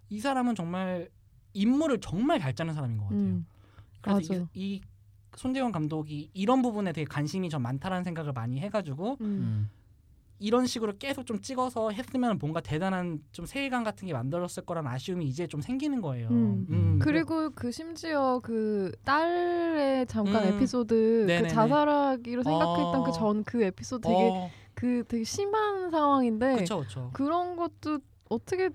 이 0.10 0.20
사람은 0.20 0.56
정말 0.56 1.10
인물을 1.54 2.00
정말 2.00 2.40
잘 2.40 2.54
짜는 2.54 2.74
사람인 2.74 2.98
것 2.98 3.06
같아요. 3.06 3.20
음. 3.20 3.46
그래서 4.02 4.34
맞아요. 4.34 4.48
이, 4.54 4.76
이 4.76 4.82
손재원 5.36 5.72
감독이 5.72 6.30
이런 6.34 6.62
부분에 6.62 6.92
되게 6.94 7.06
관심이 7.06 7.50
좀 7.50 7.62
많다라는 7.62 8.04
생각을 8.04 8.34
많이 8.34 8.60
해가지고 8.60 9.18
음. 9.22 9.70
음. 10.42 10.46
이런 10.46 10.66
식으로 10.66 10.94
계속 10.98 11.26
좀 11.26 11.40
찍어서 11.40 11.92
했으면 11.92 12.38
뭔가 12.40 12.60
대단한 12.60 13.20
좀 13.32 13.46
세계관 13.46 13.84
같은 13.84 14.08
게 14.08 14.14
만들었을 14.14 14.66
거라는 14.66 14.90
아쉬움이 14.90 15.26
이제 15.26 15.48
좀 15.48 15.62
생기는 15.62 16.02
거예요. 16.02 16.30
음. 16.30 17.00
그리고 17.02 17.52
그 17.52 17.72
심지어 17.72 18.40
그 18.44 18.92
딸의 19.06 20.08
잠깐 20.08 20.44
음. 20.44 20.54
에피소드 20.56 20.94
네네네. 21.28 21.48
그 21.48 21.54
자살하기로 21.54 22.44
생각했던 22.44 22.96
어. 22.96 23.04
그전그 23.04 23.64
에피소드 23.64 24.08
되게 24.08 24.30
어, 24.34 24.50
그 24.74 25.04
되게 25.08 25.24
심한 25.24 25.92
상황인데 25.92 26.56
그쵸 26.56 26.80
그쵸. 26.80 27.12
그런 27.14 27.56
것도 27.56 28.00
어떻게 28.30 28.70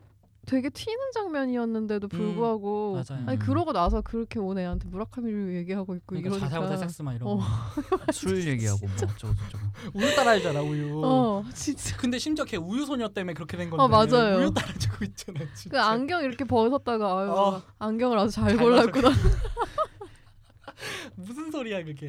되게 0.46 0.70
튀는 0.70 0.96
장면이었는데도 1.12 2.06
불구하고 2.06 2.92
음, 2.94 3.02
맞아요. 3.08 3.24
아니 3.26 3.36
음. 3.36 3.38
그러고 3.40 3.72
나서 3.72 4.00
그렇게 4.00 4.38
온 4.38 4.56
애한테 4.58 4.86
무라카미를 4.88 5.56
얘기하고 5.56 5.96
있고 5.96 6.04
그러니까 6.06 6.28
이러니까 6.28 6.46
자살보다 6.48 6.76
섹스만 6.76 7.16
이러고 7.16 7.32
어. 7.32 7.40
술 8.12 8.46
얘기하고 8.46 8.86
뭐 8.86 8.94
어쩌고 8.94 9.12
저쩌고. 9.18 9.34
우유 9.94 10.14
따라주잖아 10.14 10.62
우유. 10.62 11.02
어 11.04 11.44
진짜 11.52 11.96
근데 11.96 12.18
심지어 12.18 12.44
걔 12.44 12.56
우유 12.56 12.86
소녀 12.86 13.08
때문에 13.08 13.34
그렇게 13.34 13.56
된 13.56 13.70
건데. 13.70 13.82
어, 13.82 13.88
맞아요. 13.88 14.38
우유 14.38 14.54
따라주고 14.54 15.04
있잖아. 15.06 15.40
진짜. 15.54 15.70
그 15.70 15.80
안경 15.80 16.22
이렇게 16.22 16.44
벗었다가 16.44 17.18
아유 17.18 17.30
어. 17.30 17.62
안경을 17.80 18.16
아주 18.16 18.30
잘잘 18.32 18.56
골랐구나 18.56 19.10
무슨 21.16 21.50
소리야 21.50 21.82
그게. 21.84 22.08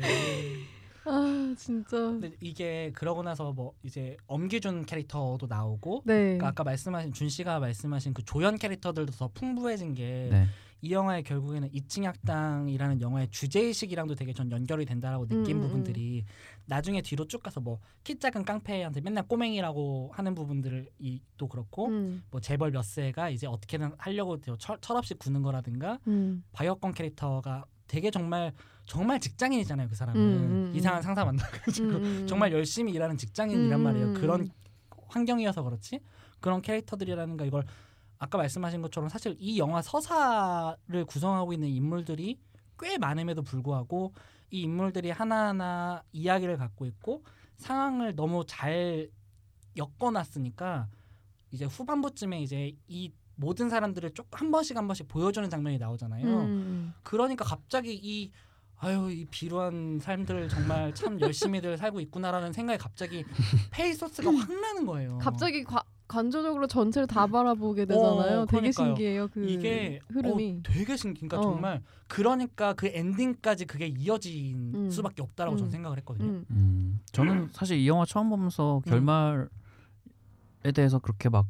아 1.08 1.56
진짜 1.58 1.98
근데 1.98 2.32
이게 2.42 2.92
그러고 2.94 3.24
나서 3.24 3.54
뭐 3.54 3.74
이제 3.84 4.18
엄기준 4.28 4.86
캐릭터도 4.86 5.48
나오고 5.48 6.04
네 6.06 6.14
그러니까 6.14 6.48
아까 6.50 6.64
말씀하신 6.64 7.14
준 7.14 7.30
씨가 7.30 7.60
말씀하신 7.60 8.14
그 8.14 8.24
조연 8.26 8.58
캐릭터들도 8.58 9.14
더 9.14 9.30
풍부해진 9.34 9.94
게이 9.94 10.30
네. 10.30 10.46
영화의 10.88 11.24
결국에는 11.24 11.70
이층 11.74 12.06
학당이라는 12.06 13.02
영화의 13.02 13.30
주제 13.32 13.62
의식이랑도 13.62 14.14
되게 14.14 14.32
전 14.32 14.52
연결이 14.52 14.86
된다라고 14.86 15.26
느낀 15.26 15.58
음, 15.58 15.62
음, 15.64 15.68
부분들이 15.68 16.24
나중에 16.66 17.02
뒤로 17.02 17.26
쭉 17.28 17.42
가서 17.42 17.60
뭐 17.60 17.80
키 18.08 18.18
작은 18.18 18.46
깡패한테 18.46 19.02
맨날 19.02 19.28
꼬맹이라고 19.28 20.12
하는 20.14 20.34
부분들이 20.34 21.22
또 21.36 21.50
그렇고 21.50 21.88
음, 21.88 22.24
뭐 22.32 22.40
재벌 22.40 22.72
몇 22.72 22.86
세가 22.86 23.30
이제 23.30 23.48
어떻게든 23.48 23.92
하려고 23.98 24.40
철, 24.58 24.78
철없이 24.80 25.14
구는 25.16 25.42
거라든가 25.42 26.00
음. 26.08 26.42
박여권 26.54 26.94
캐릭터가 26.94 27.66
되게 27.88 28.12
정말 28.12 28.54
정말 28.86 29.20
직장인이잖아요 29.20 29.88
그 29.90 29.96
사람은 29.96 30.22
음, 30.22 30.28
음, 30.28 30.52
음. 30.52 30.72
이상한 30.76 31.02
상사 31.02 31.26
만나가지고 31.26 31.88
음, 31.98 32.04
음. 32.04 32.28
정말 32.28 32.52
열심히 32.52 32.94
일하는 32.94 33.18
직장인이란 33.18 33.80
음, 33.80 33.84
말이에요 33.84 34.06
음, 34.08 34.14
그런 34.14 34.42
음. 34.42 34.50
환경이어서 35.10 35.64
그렇지 35.64 36.00
그런 36.40 36.62
캐릭터들이라는가 36.62 37.46
이걸 37.46 37.66
아까 38.20 38.38
말씀하신 38.38 38.82
것처럼 38.82 39.10
사실 39.10 39.36
이 39.40 39.60
영화 39.60 39.82
서사를 39.82 41.06
구성하고 41.06 41.54
있는 41.54 41.70
인물들이 41.70 42.40
꽤 42.80 42.98
많음에도 42.98 43.42
불구하고 43.42 44.14
이 44.52 44.62
인물들이 44.62 45.12
하나하나 45.12 46.04
이야기를 46.12 46.58
갖고 46.58 46.86
있고 46.86 47.24
상황을 47.58 48.16
너무 48.16 48.46
잘 48.46 49.10
엮어놨으니까 49.76 50.88
이제 51.52 51.66
후반부쯤에 51.66 52.42
이제 52.42 52.76
이 52.88 53.12
모든 53.38 53.70
사람들을 53.70 54.12
쭉한 54.12 54.52
번씩 54.52 54.76
한 54.76 54.88
번씩 54.88 55.08
보여주는 55.08 55.50
장면이 55.50 55.78
나오잖아요. 55.78 56.26
음, 56.26 56.46
음. 56.46 56.94
그러니까 57.04 57.46
갑자기 57.46 57.94
이 57.94 58.32
아유 58.80 59.10
이 59.12 59.26
비루한 59.26 60.00
삶들 60.00 60.50
정말 60.50 60.94
참 60.94 61.20
열심히들 61.22 61.78
살고 61.78 62.00
있구나라는 62.02 62.52
생각이 62.54 62.78
갑자기 62.78 63.24
페이소스가 63.72 64.32
확 64.34 64.52
나는 64.60 64.86
거예요. 64.86 65.18
갑자기 65.20 65.64
과, 65.64 65.84
관조적으로 66.08 66.68
전체를 66.68 67.08
다 67.08 67.28
바라보게 67.28 67.86
되잖아요. 67.86 68.42
어, 68.42 68.46
되게. 68.46 68.72
신기해요. 68.72 69.28
그 69.28 69.48
이게 69.48 70.00
흐름이. 70.10 70.58
어, 70.60 70.64
되게 70.64 70.96
신기. 70.96 71.28
그러니까 71.28 71.40
어. 71.40 71.52
정말 71.52 71.82
그러니까 72.08 72.74
그 72.74 72.88
엔딩까지 72.88 73.66
그게 73.66 73.88
이어진 73.88 74.74
음. 74.74 74.90
수밖에 74.90 75.22
없다라고 75.22 75.58
저는 75.58 75.70
음. 75.70 75.72
생각을 75.72 75.98
했거든요. 76.00 76.28
음. 76.28 76.46
음. 76.50 77.00
저는 77.12 77.50
사실 77.52 77.78
이 77.78 77.88
영화 77.88 78.06
처음 78.06 78.30
보면서 78.30 78.82
결말에 78.86 79.48
대해서 80.74 81.00
그렇게 81.00 81.30
막 81.30 81.46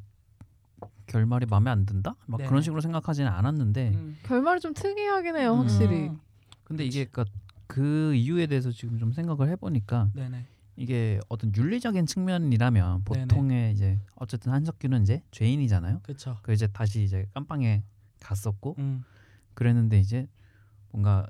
결말이 1.07 1.45
마음에 1.45 1.71
안 1.71 1.85
든다? 1.85 2.15
막 2.27 2.37
네네. 2.37 2.49
그런 2.49 2.61
식으로 2.61 2.81
생각하지는 2.81 3.29
않았는데 3.31 3.89
음. 3.95 4.17
결말이 4.23 4.59
좀 4.59 4.73
특이하긴 4.73 5.35
해요, 5.37 5.53
음. 5.53 5.59
확실히. 5.61 6.09
음. 6.09 6.19
근데 6.63 6.85
이게 6.85 7.05
그러니까 7.05 7.33
그 7.65 8.13
이유에 8.13 8.47
대해서 8.47 8.71
지금 8.71 8.99
좀 8.99 9.11
생각을 9.11 9.49
해보니까 9.49 10.11
네네. 10.13 10.45
이게 10.75 11.19
어떤 11.27 11.51
윤리적인 11.55 12.05
측면이라면 12.05 13.03
보통의 13.03 13.73
이제 13.73 13.99
어쨌든 14.15 14.51
한석규는 14.51 15.01
이제 15.01 15.23
죄인이잖아요. 15.31 16.01
그렇죠. 16.03 16.37
그 16.43 16.53
이제 16.53 16.67
다시 16.67 17.03
이제 17.03 17.25
깜빵에 17.33 17.83
갔었고 18.21 18.75
음. 18.77 19.03
그랬는데 19.53 19.99
이제 19.99 20.27
뭔가 20.91 21.27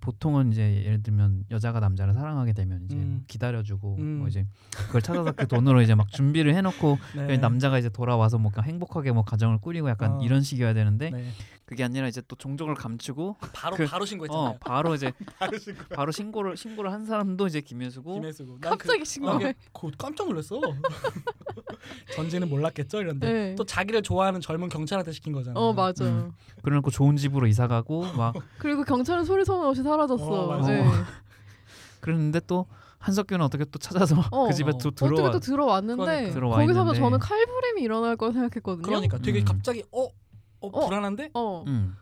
보통은 0.00 0.52
이제 0.52 0.82
예를 0.84 1.02
들면 1.02 1.44
여자가 1.50 1.80
남자를 1.80 2.14
사랑하게 2.14 2.52
되면 2.52 2.82
이제 2.84 2.96
음. 2.96 3.12
뭐 3.14 3.20
기다려주고 3.26 3.96
음. 3.98 4.18
뭐 4.18 4.28
이제 4.28 4.46
그걸 4.70 5.02
찾아서 5.02 5.32
그 5.32 5.46
돈으로 5.46 5.80
이제 5.82 5.94
막 5.94 6.10
준비를 6.10 6.54
해놓고 6.54 6.98
네. 7.16 7.26
그 7.26 7.32
남자가 7.34 7.78
이제 7.78 7.88
돌아와서 7.88 8.38
뭔가 8.38 8.62
행복하게 8.62 9.12
뭐 9.12 9.24
가정을 9.24 9.58
꾸리고 9.58 9.88
약간 9.88 10.12
어. 10.14 10.22
이런 10.22 10.42
식이어야 10.42 10.74
되는데 10.74 11.10
네. 11.10 11.30
그게 11.64 11.84
아니라 11.84 12.06
이제 12.08 12.20
또 12.28 12.36
종족을 12.36 12.74
감추고 12.74 13.36
바로 13.52 13.76
그- 13.76 13.86
바로 13.86 14.04
신고했잖아요. 14.04 14.48
어 14.50 14.56
바로 14.60 14.94
이제 14.94 15.12
바로 15.38 15.58
신고. 15.58 15.84
바로 15.94 16.12
신고를 16.12 16.56
신고를 16.56 16.92
한 16.92 17.04
사람도 17.06 17.46
이제 17.46 17.60
김혜수고 17.60 18.14
김혜수고. 18.14 18.58
난 18.60 18.70
갑자기 18.72 19.00
그, 19.00 19.04
신고해. 19.04 19.48
어, 19.50 19.52
그 19.72 19.90
깜짝 19.96 20.28
놀랐어. 20.28 20.60
전지는 22.14 22.48
몰랐겠죠 22.48 23.00
이런데 23.00 23.32
네. 23.32 23.54
또 23.56 23.64
자기를 23.64 24.02
좋아하는 24.02 24.40
젊은 24.40 24.68
경찰한테 24.68 25.12
시킨 25.12 25.32
거잖아. 25.32 25.58
어 25.58 25.72
맞아. 25.72 26.04
음. 26.04 26.32
그래놓고 26.62 26.90
좋은 26.90 27.16
집으로 27.16 27.46
이사 27.46 27.66
가고 27.66 28.02
막 28.16 28.34
그리고 28.58 28.84
경찰은 28.84 29.24
소리 29.24 29.44
소문 29.44 29.66
없이 29.72 29.82
사라졌어. 29.82 30.48
어. 30.48 30.66
네. 30.66 30.84
그랬는데 32.00 32.40
또 32.46 32.66
한석규는 32.98 33.44
어떻게 33.44 33.64
또 33.64 33.78
찾아서 33.78 34.16
어. 34.30 34.46
그 34.46 34.54
집에 34.54 34.70
어. 34.70 34.78
또 34.78 34.88
어떻게 34.90 35.08
들어와 35.14 35.30
또 35.32 35.40
들어왔는데 35.40 36.04
그러니까. 36.04 36.34
들어와 36.34 36.62
있는데. 36.62 36.98
저는 36.98 37.18
칼부림이 37.18 37.82
일어날 37.82 38.16
거라 38.16 38.32
생각했거든요. 38.32 38.82
그러니까 38.86 39.18
되게 39.18 39.40
음. 39.40 39.44
갑자기 39.44 39.82
어, 39.92 40.04
어, 40.04 40.68
어. 40.68 40.86
불안한데? 40.86 41.30
어. 41.34 41.64
음. 41.66 41.96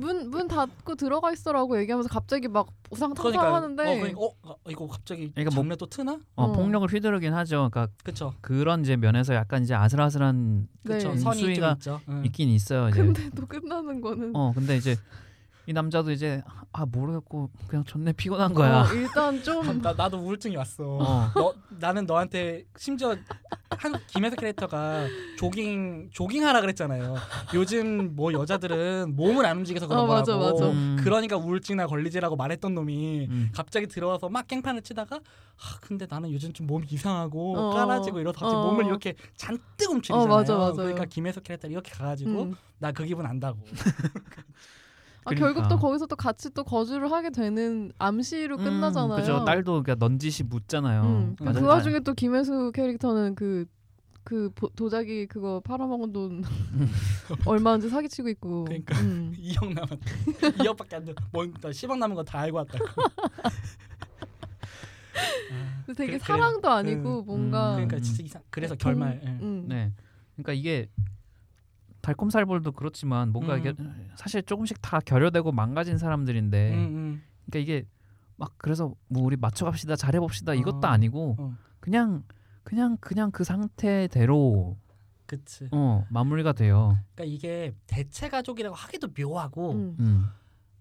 문, 0.00 0.30
문 0.30 0.48
닫고 0.48 0.96
들어가 0.96 1.32
있어라고 1.32 1.78
얘기하면서 1.80 2.08
갑자기 2.08 2.48
막 2.48 2.66
우상탕탕 2.90 3.32
그러니까 3.32 3.54
하는데 3.54 3.82
어, 3.82 3.94
그러니까, 3.94 4.20
어, 4.20 4.34
어, 4.42 4.56
이거 4.68 4.88
갑자기 4.88 5.30
그러니까 5.32 5.54
뭐- 5.54 5.62
장르 5.62 5.76
또 5.76 5.86
트나? 5.86 6.18
어, 6.34 6.44
어. 6.44 6.52
폭력을 6.52 6.88
휘두르긴 6.92 7.32
하죠. 7.34 7.68
그러니까 7.70 7.88
그쵸. 8.02 8.34
그런 8.40 8.80
이제 8.80 8.96
면에서 8.96 9.34
약간 9.34 9.62
이제 9.62 9.74
아슬아슬한 9.74 10.66
그쵸. 10.84 11.14
네. 11.14 11.52
있죠. 11.74 12.00
응. 12.08 12.24
있긴 12.24 12.48
있어요. 12.48 12.88
이제 12.88 13.02
근데 13.02 13.30
또 13.36 13.46
끝나는 13.46 14.00
거는 14.00 14.32
어 14.34 14.52
근데 14.52 14.76
이제 14.76 14.96
이 15.68 15.72
남자도 15.74 16.12
이제 16.12 16.42
아 16.72 16.86
모르겠고 16.86 17.50
그냥 17.68 17.84
존내 17.84 18.14
피곤한 18.14 18.54
거야. 18.54 18.80
어, 18.80 18.86
일단 18.94 19.42
좀 19.42 19.82
나 19.82 19.92
나도 19.92 20.16
우울증이 20.16 20.56
왔어. 20.56 20.82
어. 20.98 21.30
너 21.34 21.52
나는 21.78 22.06
너한테 22.06 22.64
심지어 22.78 23.14
한 23.68 23.92
김혜수 24.06 24.36
캐릭터가 24.36 25.04
조깅 25.36 26.08
조깅하라 26.10 26.62
그랬잖아요. 26.62 27.16
요즘 27.52 28.16
뭐 28.16 28.32
여자들은 28.32 29.14
몸을 29.14 29.44
안 29.44 29.58
움직여서 29.58 29.86
그런 29.88 30.04
어, 30.04 30.06
맞아, 30.06 30.38
거라고. 30.38 30.58
맞아. 30.58 30.70
음. 30.72 30.96
그러니까 31.00 31.36
우울증이나 31.36 31.86
걸리지라고 31.86 32.34
말했던 32.36 32.74
놈이 32.74 33.26
음. 33.28 33.50
갑자기 33.54 33.86
들어와서 33.86 34.30
막 34.30 34.46
깽판을 34.48 34.80
치다가 34.80 35.16
아 35.16 35.78
근데 35.82 36.06
나는 36.08 36.32
요즘 36.32 36.50
좀 36.54 36.66
몸이 36.66 36.86
이상하고 36.90 37.58
어. 37.58 37.70
까라지고 37.74 38.20
이러서 38.20 38.38
갑자기 38.38 38.56
어. 38.56 38.64
몸을 38.70 38.86
이렇게 38.86 39.14
잔뜩 39.36 39.90
움츠리잖아요. 39.90 40.24
어, 40.24 40.26
맞아. 40.28 40.72
그러니까 40.72 41.04
김혜수 41.04 41.42
캐릭터 41.42 41.68
이렇게 41.68 41.90
가가지고 41.92 42.42
음. 42.44 42.56
나그 42.78 43.04
기분 43.04 43.26
안다고. 43.26 43.58
아, 45.28 45.34
결국 45.34 45.54
그러니까. 45.62 45.68
또 45.68 45.78
거기서 45.78 46.06
또 46.06 46.16
같이 46.16 46.50
또 46.54 46.64
거주를 46.64 47.10
하게 47.10 47.30
되는 47.30 47.90
암시로 47.98 48.56
끝나잖아요. 48.58 49.16
그죠. 49.20 49.44
딸도 49.44 49.82
그러니까 49.82 50.06
넌지시 50.06 50.44
묻잖아요. 50.44 51.02
음. 51.02 51.36
그. 51.38 51.52
그 51.52 51.64
와중에 51.64 52.00
또 52.00 52.14
김혜수 52.14 52.72
캐릭터는 52.74 53.34
그, 53.34 53.66
그 54.24 54.50
보- 54.54 54.68
도자기 54.70 55.26
그거 55.26 55.60
팔아먹은 55.64 56.12
돈 56.12 56.42
얼마인지 57.46 57.88
사기치고 57.88 58.28
있고. 58.30 58.64
그러니까. 58.64 58.98
음. 59.00 59.34
2억 59.38 59.72
남았. 59.74 59.88
2억밖에 60.58 60.94
안 60.94 61.04
돼. 61.04 61.14
뭔 61.32 61.52
10억 61.54 61.96
남은 61.98 62.14
거 62.16 62.22
다 62.24 62.40
알고 62.40 62.56
왔다고. 62.58 62.84
아, 65.50 65.92
되게 65.96 66.12
그래- 66.12 66.18
사랑도 66.18 66.68
아니고 66.70 67.20
음. 67.20 67.26
뭔가 67.26 67.72
그러니까 67.74 67.96
음. 67.96 68.02
진짜 68.02 68.22
이상. 68.22 68.42
그래서 68.50 68.74
음. 68.74 68.78
결말. 68.78 69.20
예. 69.24 69.28
음. 69.28 69.64
네. 69.68 69.92
그러니까 70.36 70.52
이게 70.52 70.88
달콤살벌도 72.08 72.72
그렇지만 72.72 73.32
뭔가 73.32 73.54
음. 73.54 73.58
이게 73.58 73.74
사실 74.16 74.42
조금씩 74.42 74.80
다 74.80 74.98
결여되고 75.00 75.52
망가진 75.52 75.98
사람들인데 75.98 76.72
음, 76.72 76.78
음. 76.78 77.22
그러니까 77.46 77.58
이게 77.58 77.86
막 78.36 78.54
그래서 78.56 78.94
뭐 79.08 79.24
우리 79.24 79.36
맞춰갑시다 79.36 79.96
잘해봅시다 79.96 80.54
이것도 80.54 80.86
어. 80.86 80.90
아니고 80.90 81.36
어. 81.38 81.54
그냥 81.80 82.24
그냥 82.62 82.96
그냥 83.00 83.30
그 83.30 83.44
상태대로 83.44 84.76
그치. 85.26 85.68
어 85.72 86.06
마무리가 86.08 86.52
돼요. 86.52 86.96
그러니까 87.14 87.24
이게 87.34 87.74
대체 87.86 88.30
가족이라고 88.30 88.74
하기도 88.74 89.08
묘하고 89.16 89.72
음. 89.72 89.96
음. 90.00 90.26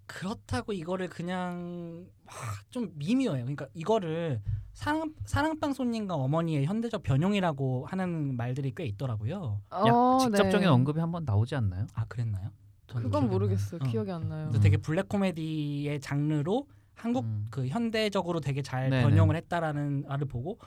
그렇다고 0.07 0.73
이거를 0.73 1.09
그냥 1.09 2.07
막좀 2.25 2.93
미묘해요. 2.95 3.43
그러니까 3.43 3.67
이거를 3.73 4.41
사랑 4.73 5.13
사랑방 5.25 5.73
손님과 5.73 6.15
어머니의 6.15 6.65
현대적 6.65 7.03
변형이라고 7.03 7.85
하는 7.87 8.35
말들이 8.37 8.73
꽤 8.75 8.85
있더라고요. 8.85 9.61
약 9.71 9.95
어, 9.95 10.17
직접적인 10.19 10.61
네. 10.61 10.65
언급이 10.67 10.99
한번 10.99 11.25
나오지 11.25 11.55
않나요? 11.55 11.87
아 11.93 12.05
그랬나요? 12.05 12.51
그건 12.87 13.23
안 13.23 13.29
모르겠어요. 13.29 13.79
나요. 13.79 13.87
어. 13.87 13.91
기억이 13.91 14.11
안 14.11 14.29
나요. 14.29 14.47
그래서 14.47 14.61
되게 14.63 14.77
블랙 14.77 15.09
코미디의 15.09 15.99
장르로 15.99 16.67
한국 16.95 17.25
음. 17.25 17.47
그 17.49 17.67
현대적으로 17.67 18.39
되게 18.39 18.61
잘 18.61 18.89
네네. 18.89 19.03
변형을 19.03 19.35
했다라는 19.35 20.05
말을 20.07 20.27
보고 20.27 20.57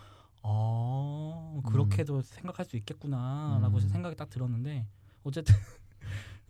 어 0.43 1.61
그렇게도 1.67 2.23
생각할 2.23 2.65
수 2.67 2.77
있겠구나라고 2.77 3.79
음. 3.79 3.89
생각이 3.89 4.17
딱 4.17 4.29
들었는데 4.29 4.87
어쨌든 5.25 5.55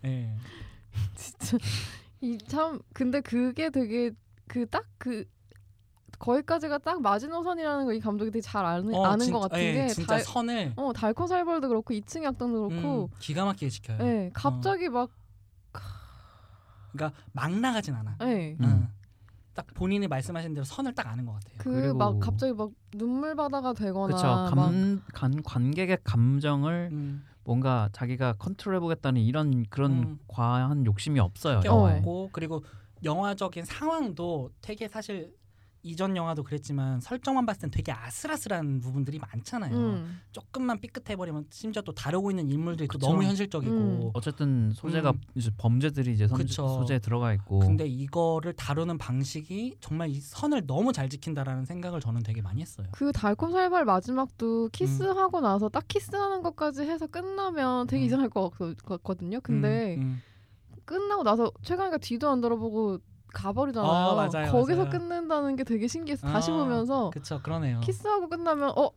예 0.05 0.35
진짜 1.15 1.57
이 2.23 2.39
참 2.47 2.81
근데 2.93 3.21
그게 3.21 3.71
되게 3.71 4.11
그딱그 4.49 5.25
거기까지가 6.19 6.79
딱 6.79 7.01
마지노선이라는 7.01 7.87
걸 7.87 7.95
이 7.95 8.01
감독이 8.01 8.31
되게 8.31 8.43
잘 8.43 8.65
아는, 8.67 8.95
어, 8.95 9.07
아는 9.07 9.19
진- 9.25 9.33
것 9.33 9.41
같은 9.41 9.59
예, 9.59 9.73
게 9.73 9.89
진짜 9.89 10.15
달, 10.17 10.25
선을 10.25 10.75
어 10.77 10.93
달콤살벌도 10.93 11.69
그렇고 11.69 11.95
2층 11.95 12.25
약당도 12.25 12.69
그렇고 12.69 13.05
음, 13.05 13.09
기가 13.19 13.45
막히게 13.47 13.71
지켜요. 13.71 13.99
예 14.03 14.31
갑자기 14.35 14.89
막 14.91 15.11
그러니까 16.93 17.19
막 17.33 17.53
나가진 17.59 17.95
않아. 17.95 18.17
예. 18.23 18.57
음. 18.61 18.65
응. 18.65 18.89
딱 19.55 19.67
본인이 19.75 20.07
말씀하신 20.09 20.55
대로 20.55 20.65
선을 20.65 20.95
딱 20.95 21.07
아는 21.09 21.25
것 21.27 21.33
같아요. 21.35 21.55
그 21.59 21.95
막 21.95 22.19
갑자기 22.21 22.53
막 22.53 22.71
눈물 22.93 23.35
바다가 23.35 23.73
되거나 23.73 24.07
그렇죠. 24.07 24.27
막 24.27 24.51
감, 24.51 25.03
간, 25.13 25.43
관객의 25.43 25.99
감정을 26.05 26.89
음, 26.93 27.25
뭔가 27.45 27.89
자기가 27.93 28.35
컨트롤해보겠다는 28.35 29.21
이런 29.21 29.65
그런 29.71 29.93
음. 29.93 30.19
과한 30.29 30.87
욕심이 30.87 31.21
없어요. 31.21 31.61
영화에. 31.65 31.99
없고 31.99 32.31
그리고 32.33 32.63
영화적인 33.03 33.65
상황도 33.65 34.51
되게 34.61 34.89
사실 34.89 35.33
이전 35.83 36.15
영화도 36.17 36.43
그랬지만 36.43 37.01
설정만 37.01 37.47
봤을 37.47 37.63
땐 37.63 37.71
되게 37.71 37.91
아슬아슬한 37.93 38.81
부분들이 38.81 39.19
많잖아요. 39.19 39.75
음. 39.75 40.21
조금만 40.31 40.79
삐끗해 40.81 41.17
버리면 41.17 41.47
심지어 41.51 41.81
또 41.83 41.93
다루고 41.93 42.31
있는 42.31 42.51
인물들이 42.51 42.87
또 42.89 42.99
그쵸. 42.99 43.07
너무 43.09 43.23
현실적이고 43.23 43.75
음. 43.75 44.11
어쨌든 44.13 44.73
소재가 44.73 45.11
음. 45.13 45.21
이제 45.35 45.51
범죄들이 45.57 46.13
이제 46.13 46.27
선. 46.29 46.47
소재에 46.47 46.99
들어가 46.99 47.33
있고. 47.35 47.61
근데 47.61 47.87
이거를 47.87 48.53
다루는 48.53 48.99
방식이 48.99 49.77
정말 49.81 50.11
이 50.11 50.21
선을 50.21 50.67
너무 50.67 50.93
잘 50.93 51.09
지킨다라는 51.09 51.65
생각을 51.65 52.01
저는 52.01 52.23
되게 52.23 52.43
많이 52.43 52.61
했어요. 52.61 52.87
그 52.93 53.11
달콤살벌 53.13 53.85
마지막도 53.87 54.69
키스하고 54.73 55.41
나서 55.41 55.69
딱 55.71 55.89
키스하는 55.89 56.43
것까지 56.43 56.83
해서 56.83 57.07
끝나면 57.07 57.87
되게 57.87 58.03
음. 58.03 58.07
이상할 58.07 58.29
것 58.29 58.51
같- 58.51 58.77
같거든요. 58.85 59.41
근데 59.41 59.97
음, 59.97 60.03
음. 60.03 60.23
끝나고 60.85 61.23
나서 61.23 61.51
최강이가 61.63 61.99
뒤도 61.99 62.29
안 62.29 62.41
돌아보고 62.41 62.99
가버리잖아요. 63.33 63.91
어, 63.91 64.15
맞아요, 64.17 64.51
거기서 64.53 64.85
맞아요. 64.85 64.91
끝낸다는 64.99 65.57
게 65.57 65.65
되게 65.65 65.87
신기해서 65.89 66.27
다시 66.27 66.51
아, 66.51 66.55
보면서 66.57 67.11
그쵸 67.11 67.41
그러네요. 67.43 67.81
키스하고 67.81 68.29
끝나면 68.29 68.71
어, 68.77 68.91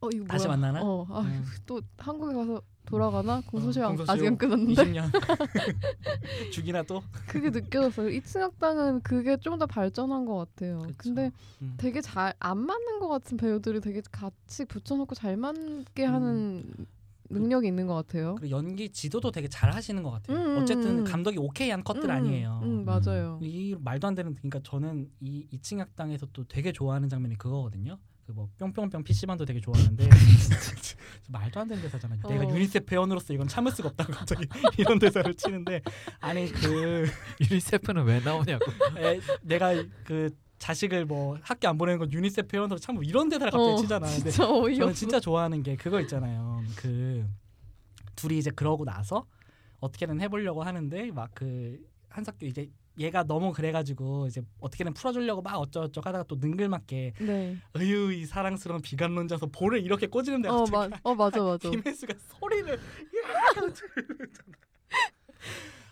어 0.00 0.08
이거 0.12 0.24
다시 0.26 0.46
뭐야? 0.46 0.56
만나나? 0.56 0.80
어, 0.84 1.06
아, 1.10 1.20
음. 1.20 1.44
또 1.66 1.80
한국에 1.98 2.34
가서 2.34 2.60
돌아가나? 2.84 3.40
공소시효 3.46 3.86
공소시효 3.86 4.12
아직 4.12 4.26
안 4.26 4.36
끝났는데 4.36 4.74
20년 4.74 5.04
죽이나 6.52 6.82
또 6.82 7.02
그게 7.28 7.50
느껴졌어요. 7.50 8.08
이층학당은 8.10 9.02
그게 9.02 9.36
좀 9.36 9.58
더 9.58 9.66
발전한 9.66 10.24
것 10.24 10.36
같아요. 10.36 10.78
그쵸. 10.82 10.94
근데 10.98 11.30
음. 11.60 11.74
되게 11.76 12.00
잘 12.00 12.34
안 12.40 12.58
맞는 12.58 12.98
것 13.00 13.08
같은 13.08 13.36
배우들이 13.36 13.80
되게 13.80 14.00
같이 14.10 14.64
붙여놓고 14.64 15.14
잘 15.14 15.36
맞게 15.36 16.06
음. 16.06 16.14
하는 16.14 16.64
능력이 17.32 17.66
있는 17.68 17.86
것 17.86 17.94
같아요. 17.94 18.34
그리고 18.36 18.56
연기 18.56 18.90
지도도 18.90 19.30
되게 19.30 19.48
잘 19.48 19.72
하시는 19.72 20.02
것 20.02 20.10
같아요. 20.10 20.36
음, 20.36 20.56
음, 20.56 20.62
어쨌든 20.62 20.98
음. 21.00 21.04
감독이 21.04 21.38
오케이한 21.38 21.82
컷들 21.84 22.04
음, 22.04 22.10
아니에요. 22.10 22.60
음, 22.62 22.84
맞아요. 22.84 23.38
이 23.42 23.74
말도 23.78 24.06
안 24.06 24.14
되는 24.14 24.34
그러니까 24.34 24.60
저는 24.62 25.08
이 25.20 25.46
이층의 25.52 25.78
악당에서 25.78 26.26
또 26.32 26.44
되게 26.44 26.72
좋아하는 26.72 27.08
장면이 27.08 27.36
그거거든요. 27.38 27.98
그 28.26 28.32
뭐 28.32 28.48
뿅뿅뿅 28.58 29.04
PC방도 29.04 29.44
되게 29.44 29.60
좋아하는데 29.60 30.08
말도 31.28 31.60
안 31.60 31.68
되는 31.68 31.82
대사잖아. 31.82 32.16
요 32.16 32.20
내가 32.28 32.44
어. 32.44 32.48
유니세프 32.54 32.94
회원으로서 32.94 33.32
이건 33.32 33.48
참을 33.48 33.72
수가 33.72 33.90
없다고 33.90 34.12
갑자기 34.12 34.46
이런 34.78 34.98
대사를 34.98 35.32
치는데 35.34 35.82
아니 36.20 36.50
그 36.50 37.06
유니세프는 37.50 38.04
왜 38.04 38.20
나오냐고. 38.20 38.64
에, 38.98 39.20
내가 39.42 39.74
그 40.04 40.30
자식을 40.62 41.06
뭐 41.06 41.36
학교 41.42 41.68
안 41.68 41.76
보내는 41.76 41.98
건 41.98 42.12
유니세프 42.12 42.56
회원으로 42.56 42.78
참 42.78 43.02
이런 43.02 43.28
대사를 43.28 43.50
갑자기 43.50 43.72
어, 43.72 43.76
치잖아. 43.78 44.06
근데 44.06 44.30
진짜 44.30 44.48
어이없어. 44.48 44.78
저는 44.80 44.94
진짜 44.94 45.18
좋아하는 45.18 45.60
게 45.64 45.74
그거 45.74 46.00
있잖아요. 46.02 46.62
그 46.76 47.26
둘이 48.14 48.38
이제 48.38 48.48
그러고 48.50 48.84
나서 48.84 49.26
어떻게든 49.80 50.20
해보려고 50.20 50.62
하는데 50.62 51.10
막 51.10 51.30
그 51.34 51.80
한석규 52.10 52.46
이제 52.46 52.70
얘가 52.98 53.24
너무 53.24 53.52
그래가지고 53.52 54.28
이제 54.28 54.40
어떻게든 54.60 54.94
풀어주려고 54.94 55.42
막 55.42 55.56
어쩌고저쩌고 55.56 56.08
하다가 56.08 56.24
또 56.28 56.36
능글맞게 56.36 57.14
네. 57.18 57.56
으유 57.76 58.12
이 58.12 58.24
사랑스러운 58.26 58.82
비관론자서 58.82 59.46
볼을 59.46 59.82
이렇게 59.82 60.06
꽂이는데 60.06 60.48
어, 60.48 60.64
마, 60.70 60.88
어 61.02 61.14
맞아 61.14 61.42
맞아. 61.42 61.70
김혜수가 61.70 62.14
소리를 62.38 62.78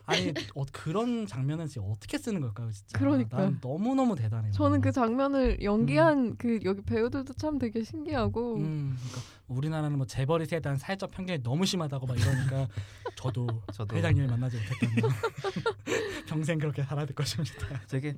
아니 0.07 0.33
어, 0.57 0.65
그런 0.73 1.27
장면은 1.27 1.69
진짜 1.69 1.87
어떻게 1.87 2.19
쓰는 2.19 2.41
걸까요, 2.41 2.71
진짜. 2.73 2.99
그러니까요. 2.99 3.43
난 3.45 3.61
너무 3.61 3.95
너무 3.95 4.17
대단해요. 4.17 4.53
저는 4.53 4.81
그 4.81 4.91
장면을 4.91 5.63
연기한 5.63 6.37
그 6.37 6.59
여기 6.65 6.83
배우들도 6.83 7.35
참 7.35 7.59
되게 7.59 7.85
신기하고 7.85 8.57
음, 8.57 8.97
그러니까 8.99 9.21
우리나라는 9.47 9.97
뭐 9.99 10.07
재벌이 10.07 10.47
세대한 10.47 10.79
사회적 10.79 11.11
편견이 11.13 11.43
너무 11.45 11.65
심하다고 11.65 12.07
막 12.07 12.19
이러니까 12.19 12.67
저도 13.17 13.47
저도 13.73 13.97
회장님을 13.97 14.29
만나지 14.29 14.57
못했다면 14.57 15.11
평생 16.27 16.59
그렇게 16.59 16.83
살아야 16.83 17.07
될 17.07 17.15
것입니다. 17.15 17.55
되게 17.89 18.17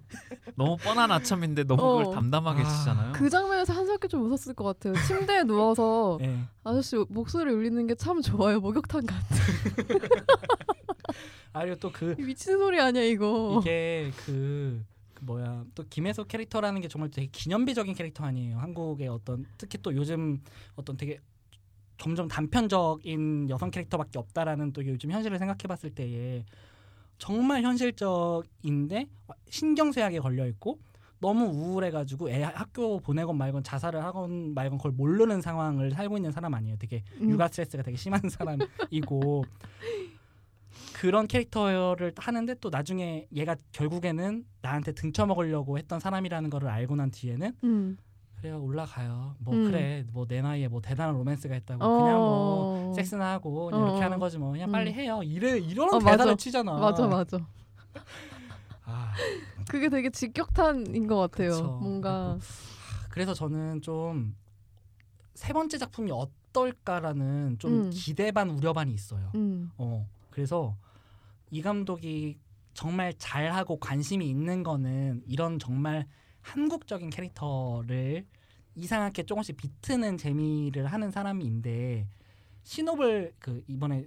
너무 0.54 0.76
뻔한 0.78 1.10
아참인데 1.10 1.64
너무 1.64 1.82
어. 1.82 1.98
그걸 1.98 2.14
담담하게 2.14 2.62
아. 2.62 2.68
치잖아요. 2.68 3.12
그 3.12 3.28
장면에서 3.28 3.72
한석규 3.74 4.08
좀 4.08 4.22
웃었을 4.30 4.54
것 4.54 4.64
같아요. 4.64 4.94
침대에 5.06 5.42
누워서 5.44 6.18
예. 6.22 6.38
아저씨 6.64 6.96
목소리 7.08 7.52
울리는 7.52 7.86
게 7.86 7.94
참 7.96 8.20
좋아요. 8.22 8.58
목욕탕 8.60 9.02
같아. 9.04 9.26
아 11.52 11.60
그리고 11.60 11.76
또그 11.76 12.16
미친 12.18 12.58
소리 12.58 12.80
아니야 12.80 13.02
이거. 13.02 13.60
이게 13.60 14.10
그, 14.24 14.82
그 15.14 15.24
뭐야 15.24 15.64
또 15.74 15.84
김혜수 15.88 16.24
캐릭터라는 16.24 16.80
게 16.80 16.88
정말 16.88 17.10
되게 17.10 17.28
기념비적인 17.30 17.94
캐릭터 17.94 18.24
아니에요. 18.24 18.58
한국의 18.58 19.08
어떤 19.08 19.44
특히 19.58 19.78
또 19.82 19.94
요즘 19.94 20.40
어떤 20.74 20.96
되게 20.96 21.18
점점 21.98 22.26
단편적인 22.26 23.48
여성 23.50 23.70
캐릭터밖에 23.70 24.18
없다라는 24.18 24.72
또 24.72 24.84
요즘 24.86 25.10
현실을 25.12 25.38
생각해봤을 25.38 25.94
때에 25.94 26.44
정말 27.18 27.62
현실적인데 27.62 29.06
신경쇠약에 29.48 30.18
걸려 30.18 30.46
있고 30.48 30.80
너무 31.20 31.44
우울해가지고 31.44 32.30
애 32.30 32.42
학교 32.42 32.98
보내건 32.98 33.38
말건 33.38 33.62
자살을 33.62 34.02
하건 34.02 34.54
말건 34.54 34.78
그걸 34.78 34.90
모르는 34.90 35.40
상황을 35.40 35.92
살고 35.92 36.16
있는 36.16 36.32
사람 36.32 36.52
아니에요. 36.54 36.76
되게 36.80 37.04
음. 37.20 37.30
육아 37.30 37.46
스트레스가 37.46 37.84
되게 37.84 37.96
심한 37.96 38.20
사람이고 38.28 39.44
그런 41.02 41.26
캐릭터를 41.26 42.12
하는데 42.16 42.54
또 42.60 42.70
나중에 42.70 43.26
얘가 43.34 43.56
결국에는 43.72 44.44
나한테 44.60 44.92
등쳐먹으려고 44.92 45.76
했던 45.76 45.98
사람이라는 45.98 46.48
거를 46.48 46.68
알고 46.68 46.94
난 46.94 47.10
뒤에는 47.10 47.56
음. 47.64 47.96
그래요 48.36 48.62
올라가요 48.62 49.34
뭐 49.40 49.52
음. 49.52 49.64
그래 49.68 50.04
뭐 50.12 50.26
내 50.28 50.40
나이에 50.42 50.68
뭐 50.68 50.80
대단한 50.80 51.16
로맨스가 51.16 51.56
있다고 51.56 51.84
어. 51.84 52.02
그냥 52.04 52.18
뭐 52.18 52.94
섹스나 52.94 53.32
하고 53.32 53.66
그냥 53.66 53.82
이렇게 53.82 53.98
어. 53.98 54.04
하는 54.04 54.20
거지 54.20 54.38
뭐 54.38 54.52
그냥 54.52 54.68
음. 54.68 54.70
빨리 54.70 54.92
해요 54.92 55.22
이래 55.24 55.58
이런 55.58 55.92
어, 55.92 55.98
맞아. 55.98 56.36
치잖아 56.36 56.72
맞아 56.74 57.08
맞아. 57.08 57.38
아, 58.84 59.12
그게 59.68 59.88
되게 59.88 60.08
직격탄인 60.08 61.08
것 61.08 61.16
같아요. 61.16 61.50
그쵸. 61.50 61.78
뭔가 61.82 62.38
그래서 63.10 63.34
저는 63.34 63.80
좀 63.80 64.36
세 65.34 65.52
번째 65.52 65.78
작품이 65.78 66.12
어떨까라는 66.12 67.56
좀 67.58 67.72
음. 67.86 67.90
기대 67.90 68.30
반 68.30 68.50
우려 68.50 68.72
반이 68.72 68.92
있어요 68.92 69.32
음. 69.34 69.72
어 69.76 70.06
그래서 70.30 70.76
이 71.52 71.60
감독이 71.60 72.38
정말 72.72 73.12
잘하고 73.18 73.78
관심이 73.78 74.26
있는 74.26 74.62
거는 74.62 75.22
이런 75.26 75.58
정말 75.58 76.06
한국적인 76.40 77.10
캐릭터를 77.10 78.24
이상하게 78.74 79.24
조금씩 79.24 79.58
비트는 79.58 80.16
재미를 80.16 80.86
하는 80.86 81.10
사람인데 81.10 82.08
신호를 82.62 83.34
그 83.38 83.62
이번에 83.66 84.06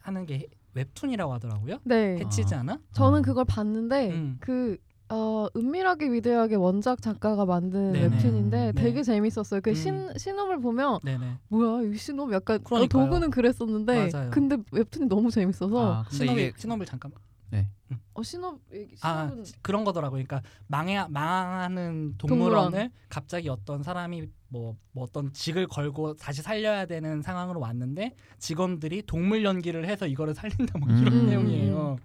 하는 0.00 0.26
게 0.26 0.48
웹툰이라고 0.74 1.32
하더라고요. 1.34 1.78
네. 1.84 2.16
해치지 2.18 2.56
아. 2.56 2.60
않아? 2.60 2.80
저는 2.92 3.20
어. 3.20 3.22
그걸 3.22 3.44
봤는데 3.44 4.10
음. 4.10 4.36
그 4.40 4.76
어, 5.10 5.48
은밀하게 5.56 6.12
위대하게 6.12 6.54
원작 6.54 7.02
작가가 7.02 7.44
만든 7.44 7.92
네네. 7.92 8.16
웹툰인데 8.16 8.72
네. 8.72 8.72
되게 8.72 9.02
재밌었어요. 9.02 9.60
그 9.60 9.70
음. 9.70 9.74
신, 9.74 10.08
신홈을 10.16 10.60
보면 10.60 11.00
네네. 11.02 11.36
뭐야 11.48 11.82
이 11.92 11.96
신홈 11.96 12.32
약간 12.32 12.60
어. 12.70 12.86
도구는 12.86 13.30
그랬었는데 13.30 14.10
맞아요. 14.12 14.30
근데 14.30 14.56
웹툰이 14.70 15.06
너무 15.08 15.30
재밌어서 15.30 15.94
아, 15.94 16.02
근데 16.04 16.16
신호를 16.16 16.42
이게 16.42 16.52
신호를 16.56 16.86
잠깐. 16.86 17.12
어 18.14 18.22
신홈 18.22 18.60
얘기 18.72 18.94
아 19.02 19.34
그런 19.62 19.82
거더라고요. 19.82 20.22
그러니까 20.24 20.48
망해 20.68 21.04
망하는 21.08 22.14
동물원. 22.18 22.70
동물원을 22.70 22.90
갑자기 23.08 23.48
어떤 23.48 23.82
사람이 23.82 24.28
뭐, 24.48 24.76
뭐 24.92 25.04
어떤 25.04 25.32
직을 25.32 25.66
걸고 25.66 26.14
다시 26.14 26.40
살려야 26.42 26.86
되는 26.86 27.20
상황으로 27.22 27.58
왔는데 27.58 28.14
직원들이 28.38 29.02
동물 29.06 29.44
연기를 29.44 29.86
해서 29.88 30.06
이거를 30.06 30.34
살린다 30.34 30.78
뭐 30.78 30.88
이런 30.88 31.12
음. 31.12 31.26
내용이에요. 31.26 31.96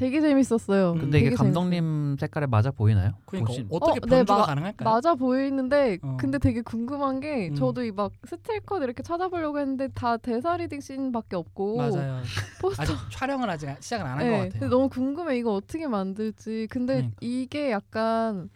되게 0.00 0.22
재밌었어요. 0.22 0.92
근데 0.92 1.00
근데 1.04 1.18
이게 1.20 1.30
감독님 1.36 2.16
색깔에 2.18 2.46
맞아 2.46 2.70
보이나요? 2.70 3.12
그러니까 3.26 3.48
보신- 3.52 3.66
어떻게 3.70 3.92
어, 3.92 3.94
네, 4.08 4.16
변주가 4.16 4.38
마- 4.38 4.46
가능할까요? 4.46 4.88
맞아 4.88 5.14
보이는데 5.14 5.98
어. 6.00 6.16
근데 6.18 6.38
되게 6.38 6.62
궁금한 6.62 7.20
게 7.20 7.50
음. 7.50 7.54
저도 7.54 7.84
이 7.84 7.92
막 7.92 8.10
스틸컷 8.24 8.82
이렇게 8.82 9.02
찾아보려고 9.02 9.58
했는데 9.58 9.88
다 9.88 10.16
대사 10.16 10.56
reading 10.56 10.80
씬밖에 10.80 11.36
없고 11.36 11.76
맞아요. 11.76 12.22
포스터 12.62 12.82
아직 12.82 12.96
촬영을 13.12 13.50
아직 13.50 13.68
시작을 13.78 14.06
안한것 14.06 14.24
네, 14.26 14.30
같아요. 14.38 14.50
근데 14.52 14.66
너무 14.68 14.88
궁금해 14.88 15.36
이거 15.36 15.52
어떻게 15.52 15.86
만들지. 15.86 16.66
근데 16.70 16.94
그러니까. 16.94 17.16
이게 17.20 17.70
약간 17.70 18.48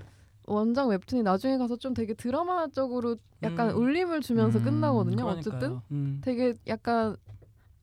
원작 0.47 0.89
웹툰이 0.89 1.23
나중에 1.25 1.59
가서 1.59 1.77
좀 1.77 1.93
되게 1.93 2.15
드라마적으로 2.15 3.17
약간 3.43 3.69
음. 3.71 3.77
울림을 3.77 4.23
주면서 4.23 4.61
음, 4.61 4.65
끝나거든요. 4.65 5.17
그러니까요. 5.17 5.39
어쨌든 5.39 5.81
음. 5.91 6.21
되게 6.25 6.55
약간 6.69 7.17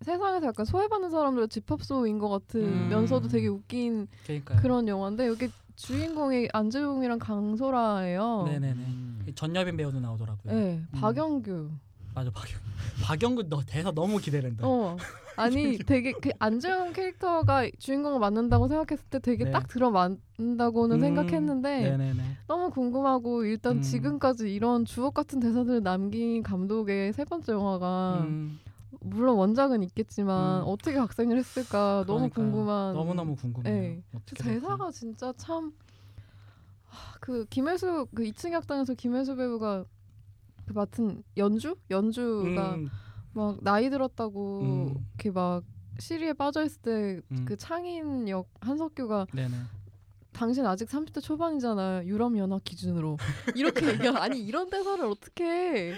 세상에서 0.02 0.48
약간 0.48 0.66
소외받는 0.66 1.12
사람들 1.12 1.48
집합소인 1.48 2.18
것 2.20 2.30
같으면서도 2.30 3.28
음. 3.28 3.30
되게 3.30 3.48
웃긴 3.48 4.08
그러니까요. 4.26 4.60
그런 4.62 4.88
영화인데 4.88 5.28
여기 5.28 5.50
주인공이 5.76 6.50
안재용이랑 6.54 7.20
강소라예요. 7.20 8.44
네네네. 8.46 8.74
음. 8.74 9.26
전여빈 9.36 9.78
배우도 9.78 10.00
나오더라고요. 10.00 10.54
네, 10.54 10.82
음. 10.94 11.00
박영규. 11.00 11.70
맞아 12.14 12.30
박영. 12.32 12.60
박영구 13.04 13.44
너 13.50 13.62
대사 13.66 13.92
너무 13.92 14.18
기대된다. 14.18 14.68
어. 14.68 14.98
아니 15.38 15.78
되게 15.88 16.12
그 16.12 16.32
안재용 16.40 16.92
캐릭터가 16.92 17.70
주인공을 17.80 18.20
맡는다고 18.20 18.68
생각했을 18.68 19.06
때 19.10 19.20
되게 19.20 19.46
네. 19.46 19.52
딱 19.52 19.68
들어맞는다고는 19.70 20.98
음, 20.98 21.00
생각했는데 21.00 21.82
네네네. 21.90 22.24
너무 22.48 22.70
궁금하고 22.70 23.46
일단 23.46 23.78
음. 23.78 23.82
지금까지 23.82 24.54
이런 24.54 24.84
주옥 24.84 25.14
같은 25.14 25.40
대사들을 25.40 25.84
남긴 25.84 26.44
감독의 26.44 27.14
세 27.14 27.24
번째 27.24 27.54
영화가 27.54 28.26
음, 28.28 28.60
물론 29.02 29.38
원작은 29.38 29.84
있겠지만 29.84 30.62
음. 30.62 30.68
어떻게 30.68 30.96
각색을 30.96 31.38
했을까 31.38 32.04
너무 32.08 32.30
그러니까요. 32.30 32.46
궁금한 32.52 32.94
너무 32.94 33.14
너무 33.14 33.36
궁금해요. 33.36 33.74
네. 33.74 34.04
그. 34.26 34.44
대사가 34.44 34.92
진짜 34.92 35.34
참 35.38 35.74
그 37.20 37.46
김혜수 37.46 38.08
그 38.14 38.24
2층 38.24 38.52
학당에서 38.52 38.94
김혜수 38.94 39.36
배우가 39.36 39.86
그 40.66 40.74
맡은 40.74 41.24
연주 41.38 41.76
연주가 41.90 42.76
음, 42.76 42.90
막 43.34 43.58
나이 43.62 43.90
들었다고 43.90 44.62
음. 44.62 45.08
이렇게 45.14 45.32
막 45.32 45.64
시리에 46.00 46.34
빠져 46.34 46.64
있을 46.66 46.82
때 46.82 47.22
음. 47.32 47.46
그 47.46 47.56
창인 47.58 48.28
역 48.30 48.50
한석규가 48.62 49.28
네네. 49.34 49.56
당신 50.32 50.66
아직 50.66 50.88
30대 50.90 51.22
초반이잖아 51.22 52.06
유럽 52.06 52.36
연합 52.38 52.64
기준으로 52.64 53.18
이렇게 53.56 53.88
얘기하 53.88 54.24
아니 54.24 54.42
이런 54.42 54.70
대사를 54.70 55.04
어떻게 55.06 55.94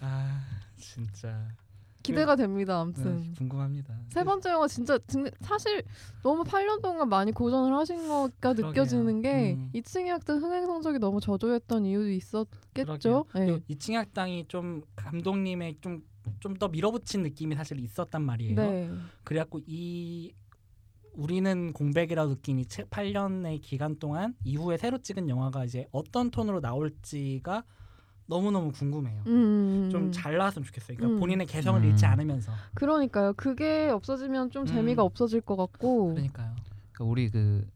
해아 0.00 0.40
진짜 0.80 1.48
기대가 2.02 2.34
됩니다 2.34 2.72
네, 2.74 2.80
아무튼 2.80 3.34
궁금합니다. 3.34 3.94
세 4.08 4.24
번째 4.24 4.50
영화 4.50 4.66
진짜 4.66 4.98
진- 5.06 5.30
사실 5.40 5.82
너무 6.22 6.44
8년 6.44 6.80
동안 6.80 7.08
많이 7.08 7.30
고전을 7.30 7.74
하신 7.76 8.08
거가 8.08 8.54
그러게요. 8.54 8.66
느껴지는 8.68 9.20
게 9.20 9.52
음. 9.54 9.70
2층의 9.74 10.06
학당 10.06 10.42
흥행 10.42 10.64
성적이 10.66 10.98
너무 10.98 11.20
저조했던 11.20 11.84
이유도 11.84 12.08
있었겠죠. 12.10 13.26
네. 13.34 13.46
그리고 13.46 13.60
이층 13.68 13.96
학당이 13.96 14.46
좀 14.48 14.82
감독님의 14.96 15.76
좀 15.80 16.02
좀 16.38 16.54
더 16.54 16.68
밀어붙인 16.68 17.22
느낌이 17.22 17.54
사실 17.56 17.80
있었단 17.80 18.22
말이에요. 18.22 18.54
네. 18.54 18.90
그래갖고 19.24 19.60
이 19.66 20.32
우리는 21.14 21.72
공백이라고 21.72 22.34
느낀 22.34 22.58
이 22.58 22.64
8년의 22.66 23.60
기간 23.62 23.98
동안 23.98 24.34
이후에 24.44 24.76
새로 24.76 24.98
찍은 24.98 25.28
영화가 25.28 25.64
이제 25.64 25.88
어떤 25.92 26.30
톤으로 26.30 26.60
나올지가 26.60 27.64
너무너무 28.30 28.70
궁금해요. 28.72 29.22
음, 29.26 29.88
좀 29.90 30.12
잘 30.12 30.36
나왔으면 30.38 30.64
좋겠어요. 30.64 30.96
그러니까 30.96 31.16
음. 31.16 31.20
본인의 31.20 31.46
개성을 31.48 31.80
음. 31.82 31.84
잃지 31.90 32.06
않으면서. 32.06 32.52
그러니까요. 32.74 33.32
그게 33.36 33.90
없어지면 33.90 34.50
좀 34.50 34.62
음. 34.62 34.66
재미가 34.66 35.02
없어질 35.02 35.40
것 35.40 35.56
같고. 35.56 36.14
그러니까요. 36.14 36.54
그러니까 36.92 37.04
우리 37.04 37.28
그 37.28 37.66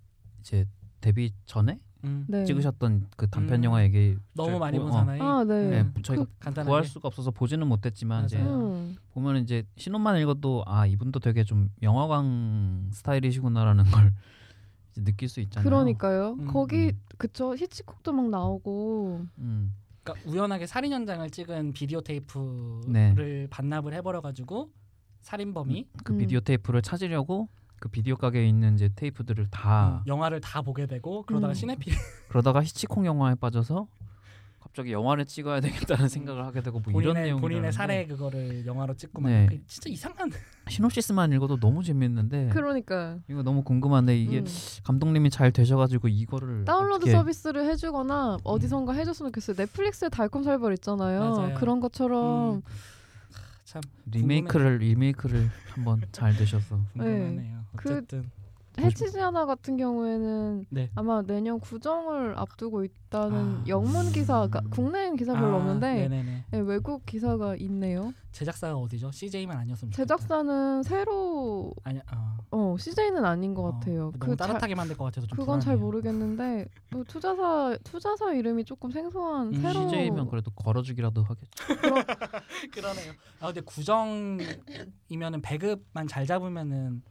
이제 0.40 0.66
데뷔 1.00 1.32
전에 1.46 1.80
음. 2.04 2.24
네. 2.28 2.44
찍으셨던 2.44 3.06
그 3.16 3.28
단편 3.28 3.60
음. 3.60 3.64
영화 3.64 3.82
얘기 3.82 4.16
너무 4.34 4.52
저- 4.52 4.58
많이 4.58 4.78
본 4.78 4.88
어, 4.88 4.92
사나이. 4.92 5.20
아, 5.20 5.42
네. 5.44 5.68
네, 5.70 5.80
음. 5.80 5.94
저희가 6.02 6.24
간단하게. 6.38 6.68
구할 6.68 6.84
수가 6.84 7.08
없어서 7.08 7.30
보지는 7.30 7.66
못했지만 7.66 8.26
이제 8.26 8.38
맞아요. 8.38 8.68
음. 8.74 8.96
보면 9.12 9.42
이제 9.42 9.64
신혼만 9.76 10.18
읽어도 10.20 10.62
아 10.66 10.86
이분도 10.86 11.18
되게 11.20 11.42
좀 11.44 11.70
영화광 11.82 12.90
스타일이시구나라는 12.92 13.84
걸 13.84 14.12
이제 14.92 15.02
느낄 15.04 15.28
수 15.28 15.40
있잖아요. 15.40 15.64
그러니까요. 15.68 16.36
음. 16.38 16.46
거기 16.46 16.88
음. 16.88 17.00
그쵸 17.18 17.54
히치콕도 17.56 18.12
막 18.12 18.28
나오고. 18.28 19.26
음. 19.38 19.72
그러니까 20.04 20.30
우연하게 20.30 20.66
살인 20.66 20.92
현장을 20.92 21.28
찍은 21.30 21.72
비디오 21.72 22.02
테이프를 22.02 22.82
네. 22.86 23.46
반납을 23.50 23.94
해버려 23.94 24.20
가지고 24.20 24.70
살인범이 25.22 25.88
그 26.04 26.12
음. 26.12 26.18
비디오 26.18 26.40
테이프를 26.40 26.82
찾으려고 26.82 27.48
그 27.80 27.88
비디오 27.88 28.16
가게에 28.16 28.46
있는 28.46 28.74
이제 28.74 28.90
테이프들을 28.94 29.48
다 29.50 30.02
음, 30.04 30.06
영화를 30.06 30.40
다 30.40 30.62
보게 30.62 30.86
되고 30.86 31.22
그러다가 31.22 31.52
음. 31.52 31.54
시네필 31.54 31.94
그러다가 32.28 32.62
히치콕 32.62 33.04
영화에 33.06 33.34
빠져서 33.36 33.88
갑자기 34.74 34.90
영화를 34.90 35.24
찍어야 35.24 35.60
되겠다는 35.60 36.08
생각을 36.08 36.44
하게 36.44 36.60
되고 36.60 36.80
뭐 36.80 37.00
이런 37.00 37.12
본인의 37.14 37.22
내용이 37.22 37.40
본인의 37.40 37.72
사례 37.72 38.06
그거를 38.08 38.66
영화로 38.66 38.94
찍고 38.96 39.22
막 39.22 39.28
네. 39.30 39.46
그 39.48 39.64
진짜 39.68 39.88
이상한 39.88 40.28
시놉시스만 40.68 41.32
읽어도 41.32 41.60
너무 41.60 41.84
재밌는데 41.84 42.48
그러니까 42.52 43.18
이거 43.30 43.44
너무 43.44 43.62
궁금한데 43.62 44.18
이게 44.18 44.40
음. 44.40 44.44
감독님이 44.82 45.30
잘 45.30 45.52
되셔가지고 45.52 46.08
이거를 46.08 46.64
다운로드 46.64 47.04
어떻게- 47.04 47.12
서비스를 47.12 47.66
해주거나 47.70 48.38
어디선가 48.42 48.94
해줬으면 48.94 49.30
좋겠어요. 49.30 49.54
넷플릭스에 49.56 50.08
달콤살벌 50.08 50.72
있잖아요. 50.74 51.20
맞아요. 51.20 51.54
그런 51.54 51.78
것처럼 51.78 52.56
음, 52.56 52.62
참 53.62 53.80
리메이크를 54.10 54.78
리메이크를 54.78 55.50
한번 55.68 56.02
잘 56.10 56.34
되셔서 56.36 56.80
궁금하네요. 56.98 57.60
그 57.76 57.90
어쨌든 57.92 58.28
해치지 58.78 59.18
하나 59.18 59.46
같은 59.46 59.76
경우에는 59.76 60.66
네. 60.70 60.90
아마 60.94 61.22
내년 61.22 61.60
구정을 61.60 62.38
앞두고 62.38 62.84
있다는 62.84 63.36
아. 63.36 63.64
영문 63.68 64.10
기사, 64.12 64.46
그러니까 64.46 64.60
음. 64.60 64.70
국내엔 64.70 65.16
기사 65.16 65.34
별로 65.34 65.54
아, 65.54 65.56
없는데. 65.58 66.08
네, 66.08 66.58
외국 66.58 67.06
기사가 67.06 67.56
있네요. 67.56 68.12
제작사가 68.32 68.76
어디죠? 68.76 69.12
CJ만 69.12 69.56
아니었으면 69.58 69.92
좋겠다. 69.92 70.16
제작사는 70.16 70.82
새로 70.82 71.72
아니 71.84 72.00
어, 72.00 72.36
어 72.50 72.76
CJ는 72.76 73.24
아닌 73.24 73.54
것 73.54 73.62
어, 73.62 73.72
같아요. 73.72 73.96
너무 74.10 74.18
그 74.18 74.36
잘- 74.36 74.48
따뜻하게 74.48 74.74
만들 74.74 74.96
것 74.96 75.04
같아서 75.04 75.26
좀 75.28 75.38
그건 75.38 75.60
잘 75.60 75.76
불안해요. 75.76 75.84
모르겠는데 75.84 76.68
뭐 76.90 77.04
투자사 77.04 77.76
투자사 77.84 78.32
이름이 78.34 78.64
조금 78.64 78.90
생소한 78.90 79.54
음, 79.54 79.62
새로 79.62 79.88
CJ면 79.88 80.28
그래도 80.28 80.50
걸어주기라도 80.50 81.22
하겠죠. 81.22 81.48
그러네요. 82.74 83.12
아 83.38 83.46
근데 83.46 83.60
구정이면은 83.60 85.40
배급만 85.42 86.08
잘 86.08 86.26
잡으면은 86.26 87.02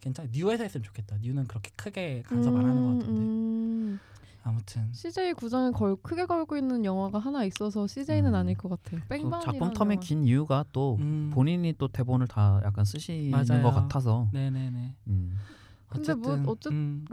괜찮. 0.00 0.28
뉴에서 0.32 0.62
했으면 0.64 0.82
좋겠다. 0.84 1.16
뉴는 1.20 1.46
그렇게 1.46 1.70
크게 1.76 2.22
간섭 2.26 2.54
안 2.56 2.64
하는 2.64 2.82
것 2.84 2.98
같은데. 2.98 3.20
음, 3.20 4.00
아무튼 4.42 4.90
CJ 4.92 5.34
구장에 5.34 5.70
걸 5.72 5.96
크게 5.96 6.24
걸고 6.26 6.56
있는 6.56 6.84
영화가 6.84 7.18
하나 7.18 7.44
있어서 7.44 7.86
CJ는 7.86 8.30
음. 8.30 8.34
아닐 8.34 8.56
것. 8.56 8.68
또 8.70 8.76
뺑반이라는 9.08 9.40
작품 9.40 9.70
텀이 9.70 9.90
영화. 9.92 10.00
긴 10.00 10.24
이유가 10.24 10.64
또 10.72 10.96
음, 11.00 11.30
본인이 11.34 11.74
또 11.76 11.88
대본을 11.88 12.26
다 12.28 12.60
약간 12.64 12.84
쓰시는 12.84 13.30
맞아요. 13.30 13.62
것 13.62 13.72
같아서 13.72 14.28
네네네. 14.32 14.96
음. 15.08 15.36
근데 15.88 16.14
뭐 16.14 16.32
어쨌든 16.32 16.48
어쨌- 16.48 16.72
음, 16.72 17.04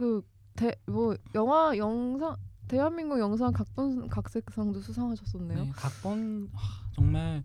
그대뭐 0.54 1.16
영화 1.34 1.76
영상 1.76 2.36
대한민국 2.68 3.18
영상 3.18 3.52
각본 3.52 4.08
각색상도 4.08 4.80
수상하셨었네요. 4.80 5.64
네, 5.64 5.72
각본 5.74 6.50
하, 6.52 6.90
정말 6.92 7.42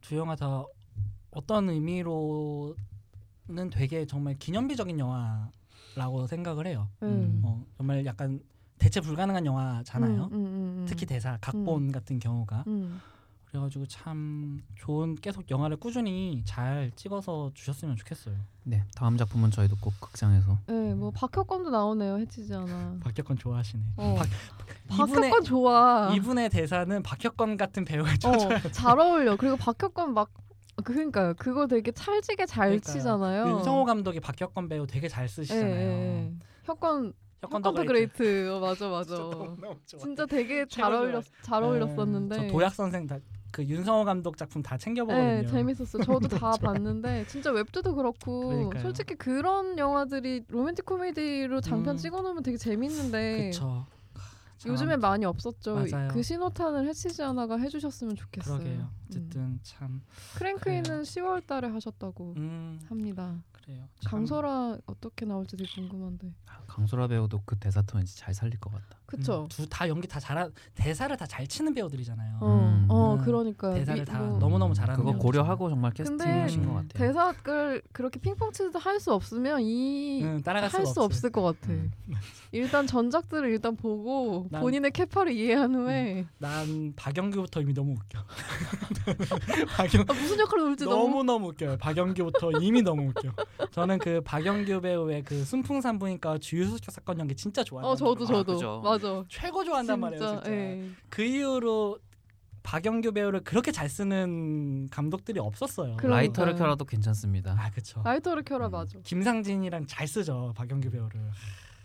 두 0.00 0.16
영화 0.16 0.34
다 0.36 0.64
어떤 1.32 1.68
의미로 1.68 2.74
는 3.48 3.70
되게 3.70 4.06
정말 4.06 4.36
기념비적인 4.38 4.98
영화라고 4.98 6.26
생각을 6.26 6.66
해요. 6.66 6.88
네. 7.00 7.08
음. 7.08 7.40
어, 7.44 7.64
정말 7.76 8.04
약간 8.04 8.40
대체 8.78 9.00
불가능한 9.00 9.46
영화잖아요. 9.46 10.24
음, 10.24 10.32
음, 10.32 10.34
음, 10.34 10.78
음. 10.80 10.86
특히 10.88 11.06
대사 11.06 11.38
각본 11.40 11.92
같은 11.92 12.18
경우가 12.18 12.64
음. 12.66 13.00
그래가지고 13.44 13.86
참 13.86 14.60
좋은 14.74 15.14
계속 15.14 15.48
영화를 15.48 15.76
꾸준히 15.76 16.42
잘 16.44 16.90
찍어서 16.96 17.52
주셨으면 17.54 17.96
좋겠어요. 17.96 18.34
네 18.64 18.82
다음 18.96 19.16
작품은 19.16 19.52
저희도 19.52 19.76
꼭 19.80 19.94
극장에서 20.00 20.58
네, 20.66 20.94
뭐 20.94 21.12
박혁권도 21.12 21.70
나오네요. 21.70 22.18
해치지 22.18 22.52
않아. 22.52 22.96
박혁권 23.04 23.38
좋아하시네. 23.38 23.82
어. 23.96 24.16
박, 24.18 24.26
박혁권 24.88 25.24
이분의 25.24 25.44
좋아. 25.44 26.12
이분의 26.14 26.50
대사는 26.50 27.02
박혁권 27.04 27.56
같은 27.56 27.84
배우가 27.84 28.10
어. 28.10 28.70
잘 28.72 28.98
어울려. 28.98 29.36
그리고 29.36 29.56
박혁권 29.56 30.14
막 30.14 30.32
그러니까요. 30.86 31.34
그거 31.38 31.66
되게 31.66 31.90
찰지게 31.92 32.46
잘 32.46 32.68
그러니까요. 32.68 32.92
치잖아요. 32.92 33.48
윤성호 33.50 33.84
감독이 33.84 34.20
박혁권 34.20 34.68
배우 34.68 34.86
되게 34.86 35.08
잘 35.08 35.24
예, 35.24 35.28
쓰시잖아요. 35.28 35.74
예, 35.74 35.80
예. 35.80 36.32
혁권 36.64 37.12
혁권 37.42 37.58
혁권 37.58 37.62
the 37.62 37.72
great. 37.84 38.12
Great. 38.16 38.50
어, 38.50 38.60
맞아 38.60 38.88
맞아. 38.88 39.16
진짜. 39.84 39.98
진짜 39.98 40.26
되게 40.26 40.64
잘. 40.66 40.92
어울렸 40.92 41.24
잘 41.42 41.62
어울렸었는데. 41.62 42.36
저 42.36 42.46
도약 42.48 42.74
선생 42.74 43.06
다 43.06 43.18
그 43.56 43.64
윤성호 43.64 44.04
감독 44.04 44.36
작품 44.36 44.62
다 44.62 44.76
챙겨보거든요. 44.76 45.24
네, 45.42 45.46
재밌었어요. 45.46 46.02
저도 46.02 46.28
다 46.28 46.50
봤는데 46.60 47.24
진짜 47.26 47.50
웹드도 47.50 47.94
그렇고 47.94 48.48
그러니까요. 48.48 48.82
솔직히 48.82 49.14
그런 49.14 49.78
영화들이 49.78 50.44
로맨틱 50.48 50.84
코미디로 50.84 51.62
장편 51.62 51.94
음. 51.94 51.96
찍어놓으면 51.96 52.42
되게 52.42 52.58
재밌는데. 52.58 53.52
참, 53.52 53.86
요즘에 54.66 54.96
많이 54.96 55.24
없었죠. 55.24 55.74
맞아요. 55.74 56.08
그 56.08 56.22
신호탄을 56.22 56.86
해치지 56.88 57.22
않아가 57.22 57.56
해주셨으면 57.58 58.16
좋겠어요. 58.16 58.58
그러게요. 58.58 58.90
어쨌든 59.08 59.60
참 59.62 60.02
크랭크인은 60.36 61.02
10월달에 61.02 61.72
하셨다고 61.72 62.34
음, 62.36 62.80
합니다. 62.88 63.42
그래요. 63.52 63.88
참. 64.00 64.10
강설아 64.10 64.78
어떻게 64.86 65.24
나올지 65.26 65.56
되게 65.56 65.70
궁금한데. 65.74 66.32
아, 66.46 66.58
강소라 66.66 67.08
배우도 67.08 67.42
그 67.44 67.56
대사 67.58 67.82
톤 67.82 67.98
왠지 67.98 68.16
잘 68.16 68.34
살릴 68.34 68.58
것 68.60 68.70
같다. 68.72 68.98
그쵸? 69.06 69.46
두다 69.50 69.88
연기 69.88 70.08
다 70.08 70.18
잘하 70.18 70.48
대사를 70.74 71.16
다 71.16 71.26
잘 71.26 71.46
치는 71.46 71.74
배우들이잖아요. 71.74 72.38
어, 72.40 72.46
음. 72.46 72.86
어, 72.88 73.14
음. 73.14 73.24
그러니까 73.24 73.72
대사를 73.74 74.02
이- 74.02 74.04
다뭐 74.04 74.38
너무 74.38 74.58
너무 74.58 74.74
잘하는 74.74 75.04
그거. 75.04 75.16
고려하고 75.18 75.68
정말 75.68 75.92
캐스팅하신 75.92 76.64
것 76.64 76.70
음, 76.70 76.74
같아요. 76.88 76.88
대사를 77.08 77.82
그렇게 77.92 78.18
핑퐁 78.20 78.52
치듯 78.52 78.74
할 78.84 78.98
수 79.00 79.12
없으면 79.12 79.60
이 79.62 80.22
응, 80.24 80.42
따라갈 80.42 80.70
할 80.70 80.86
수. 80.86 81.02
없을 81.02 81.30
것 81.30 81.42
같아. 81.42 81.70
음. 81.72 81.92
일단 82.52 82.86
전작들을 82.86 83.50
일단 83.50 83.76
보고 83.76 84.46
난- 84.50 84.62
본인의 84.62 84.90
capa를 84.92 85.32
이해한 85.32 85.74
후에 85.74 86.26
난 86.38 86.92
박영규부터 86.96 87.60
이미 87.60 87.74
너무 87.74 87.92
웃겨. 87.92 88.18
박영 89.76 90.04
아, 90.08 90.12
무슨 90.12 90.38
역할을 90.40 90.64
올지 90.64 90.84
너무 90.84 90.96
너무 91.08 91.24
너무 91.24 91.48
웃겨요. 91.48 91.76
박영규부터 91.78 92.52
이미 92.60 92.82
너무 92.82 93.08
웃겨. 93.10 93.30
저는 93.70 93.98
그 93.98 94.20
박영규 94.24 94.80
배우의 94.80 95.22
그 95.24 95.44
순풍산부인과 95.44 96.38
주유소 96.38 96.90
습격사건 96.90 97.18
연기 97.18 97.34
진짜 97.36 97.62
좋아해요. 97.62 97.90
어 97.90 97.96
저도 97.96 98.24
아, 98.24 98.26
저도 98.26 98.54
그죠. 98.54 98.80
맞아. 98.98 99.24
최고 99.28 99.64
좋아한단 99.64 100.00
말이에요. 100.00 100.26
진짜. 100.26 100.42
예. 100.52 100.88
그 101.08 101.22
이후로 101.22 101.98
박영규 102.62 103.12
배우를 103.12 103.40
그렇게 103.44 103.70
잘 103.70 103.88
쓰는 103.88 104.88
감독들이 104.90 105.38
없었어요. 105.38 105.96
그럼- 105.98 106.10
라이터를 106.10 106.52
그러니까요. 106.54 106.58
켜라도 106.66 106.84
괜찮습니다. 106.84 107.54
아 107.58 107.70
그쵸. 107.70 108.02
라이터를 108.04 108.42
켜라 108.42 108.66
음. 108.66 108.72
맞아. 108.72 108.98
김상진이랑 109.04 109.86
잘 109.86 110.08
쓰죠 110.08 110.52
박영규 110.56 110.90
배우를. 110.90 111.20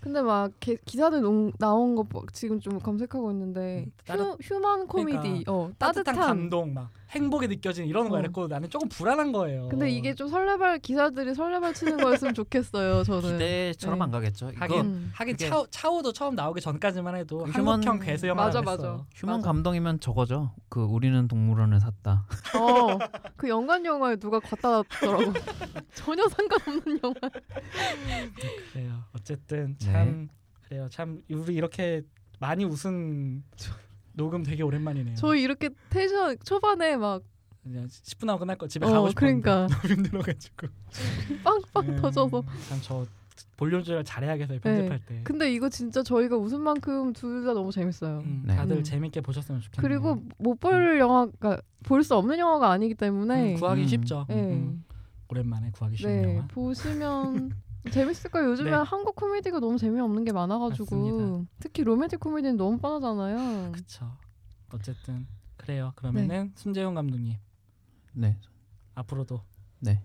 근데 0.01 0.19
막 0.23 0.51
게, 0.59 0.77
기사들 0.83 1.21
농- 1.21 1.51
나온 1.59 1.93
거 1.95 2.03
뭐- 2.09 2.25
지금 2.33 2.59
좀 2.59 2.79
검색하고 2.79 3.29
있는데 3.31 3.85
음, 3.85 3.91
따뜻- 4.07 4.19
휴, 4.41 4.55
human 4.55 4.87
코미디 4.87 5.43
어 5.47 5.69
따뜻한, 5.77 6.03
따뜻한, 6.15 6.27
감동 6.27 6.73
막 6.73 6.89
행복이 7.11 7.47
느껴지는 7.47 7.89
이런 7.89 8.07
거 8.09 8.15
어. 8.15 8.19
이랬고 8.19 8.47
나는 8.47 8.69
조금 8.69 8.87
불안한 8.87 9.31
거예요. 9.33 9.67
근데 9.69 9.89
이게 9.89 10.15
좀 10.15 10.29
설레발 10.29 10.79
기사들이 10.79 11.35
설레발 11.35 11.73
치는 11.73 11.97
거였으면 11.97 12.33
좋겠어요 12.33 13.03
저는. 13.03 13.33
기대처럼 13.33 13.99
네. 13.99 14.03
안 14.05 14.11
가겠죠. 14.11 14.51
하긴 14.55 14.79
음. 14.79 15.11
하긴 15.13 15.35
차우, 15.37 15.67
차우도 15.67 16.13
처음 16.13 16.35
나오기 16.35 16.61
전까지만 16.61 17.15
해도 17.17 17.39
그 17.39 17.51
한국형 17.51 17.99
human- 17.99 18.03
괴수 18.05 18.27
영화 18.27 18.45
맞아. 18.45 18.61
맞아. 18.61 19.05
human 19.13 19.37
맞아. 19.37 19.47
감동이면 19.47 19.99
저거죠. 19.99 20.53
그 20.69 20.81
우리는 20.83 21.27
동물원을 21.27 21.79
샀다. 21.81 22.25
어, 22.57 22.97
그 23.35 23.49
연관 23.49 23.85
영화에 23.85 24.15
누가 24.15 24.39
갖다 24.39 24.69
놨더라고. 24.71 25.33
전혀 25.93 26.23
상관없는 26.29 26.99
영화. 27.03 27.15
그래요. 28.71 29.03
어쨌든 29.13 29.75
네. 29.79 29.91
참 29.91 30.29
그래요. 30.63 30.87
참 30.89 31.21
우리 31.29 31.55
이렇게 31.55 32.03
많이 32.39 32.63
웃은 32.63 33.43
녹음 34.13 34.43
되게 34.43 34.63
오랜만이네요. 34.63 35.15
저희 35.15 35.41
이렇게 35.43 35.69
텐션 35.89 36.37
초반에 36.43 36.97
막 36.97 37.23
그냥 37.63 37.85
10분 37.87 38.27
하고 38.27 38.39
끝날 38.39 38.57
거 38.57 38.67
집에 38.67 38.85
어, 38.85 38.89
가고 38.91 39.09
싶었는데 39.09 39.41
그러니까 39.41 39.67
너무 39.81 39.93
힘들어가지고 39.93 40.67
빵빵 41.43 41.89
음, 41.89 41.95
터져서. 41.97 42.43
참저 42.69 43.05
볼륨 43.57 43.81
조절 43.83 44.03
잘해야겠어요 44.03 44.59
편집할 44.59 44.99
때. 45.05 45.21
근데 45.23 45.51
이거 45.53 45.69
진짜 45.69 46.01
저희가 46.03 46.35
웃은 46.37 46.59
만큼 46.61 47.13
둘 47.13 47.45
다 47.45 47.53
너무 47.53 47.71
재밌어요. 47.71 48.19
음, 48.25 48.43
네. 48.45 48.55
다들 48.55 48.77
음. 48.77 48.83
재밌게 48.83 49.21
보셨으면 49.21 49.61
좋겠네요. 49.61 49.81
그리고 49.87 50.21
못 50.37 50.59
볼 50.59 50.99
영화 50.99 51.27
가 51.39 51.59
볼 51.83 52.03
수 52.03 52.15
없는 52.15 52.37
영화가 52.37 52.69
아니기 52.71 52.93
때문에 52.93 53.53
음, 53.53 53.59
구하기 53.59 53.81
음. 53.83 53.87
쉽죠. 53.87 54.25
네. 54.29 54.35
음, 54.35 54.83
오랜만에 55.29 55.71
구하기 55.71 55.97
쉬운 55.97 56.21
네 56.21 56.35
영화. 56.35 56.47
보시면 56.47 57.51
재밌을 57.89 58.29
거예요. 58.29 58.49
요즘에 58.51 58.69
네. 58.71 58.75
한국 58.77 59.15
코미디가 59.15 59.59
너무 59.59 59.77
재미없는 59.77 60.23
게 60.23 60.31
많아가지고 60.31 60.95
맞습니다. 60.95 61.49
특히 61.59 61.83
로맨틱 61.83 62.19
코미디는 62.19 62.57
너무 62.57 62.77
뻔하잖아요. 62.77 63.71
그쵸. 63.71 64.11
어쨌든 64.73 65.27
그래요. 65.57 65.91
그러면은 65.95 66.51
순재용 66.55 66.93
감독님 66.93 67.37
네. 68.13 68.37
앞으로도 68.95 69.41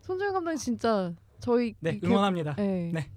손정현 0.03 0.33
감독이 0.33 0.57
진짜 0.57 1.13
저희 1.41 1.75
네 1.81 2.01
응원합니다. 2.03 2.55
네. 2.55 2.91
네. 2.93 3.11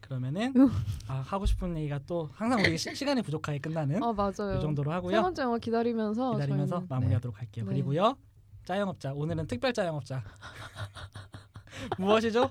그러면은 0.00 0.52
응. 0.56 0.70
아, 1.08 1.14
하고 1.14 1.46
싶은 1.46 1.76
얘기가 1.76 1.98
또 2.06 2.30
항상 2.32 2.60
우리 2.60 2.78
시, 2.78 2.94
시간이 2.94 3.22
부족하게 3.22 3.58
끝나는 3.58 4.02
아 4.02 4.12
맞아요. 4.12 4.56
이 4.56 4.60
정도로 4.60 4.90
세 4.90 4.94
하고요. 4.94 5.20
번째 5.22 5.42
영화 5.42 5.58
기다리면서 5.58 6.32
기다리면서 6.34 6.74
저희는 6.76 6.88
마무리하도록 6.88 7.38
할게요. 7.38 7.64
네. 7.64 7.72
그리고요. 7.72 8.16
짜영업자 8.64 9.12
오늘은 9.14 9.46
특별 9.46 9.72
짜영업자 9.72 10.22
무엇이죠? 11.98 12.50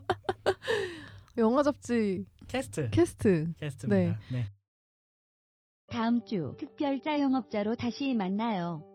영화 1.37 1.63
잡지 1.63 2.25
캐스트 2.47 2.89
캐스트 2.91 3.53
캐스트입니다. 3.57 4.19
네. 4.31 4.45
다음 5.87 6.25
주 6.25 6.55
특별자 6.57 7.19
영업자로 7.19 7.75
다시 7.75 8.13
만나요. 8.13 8.94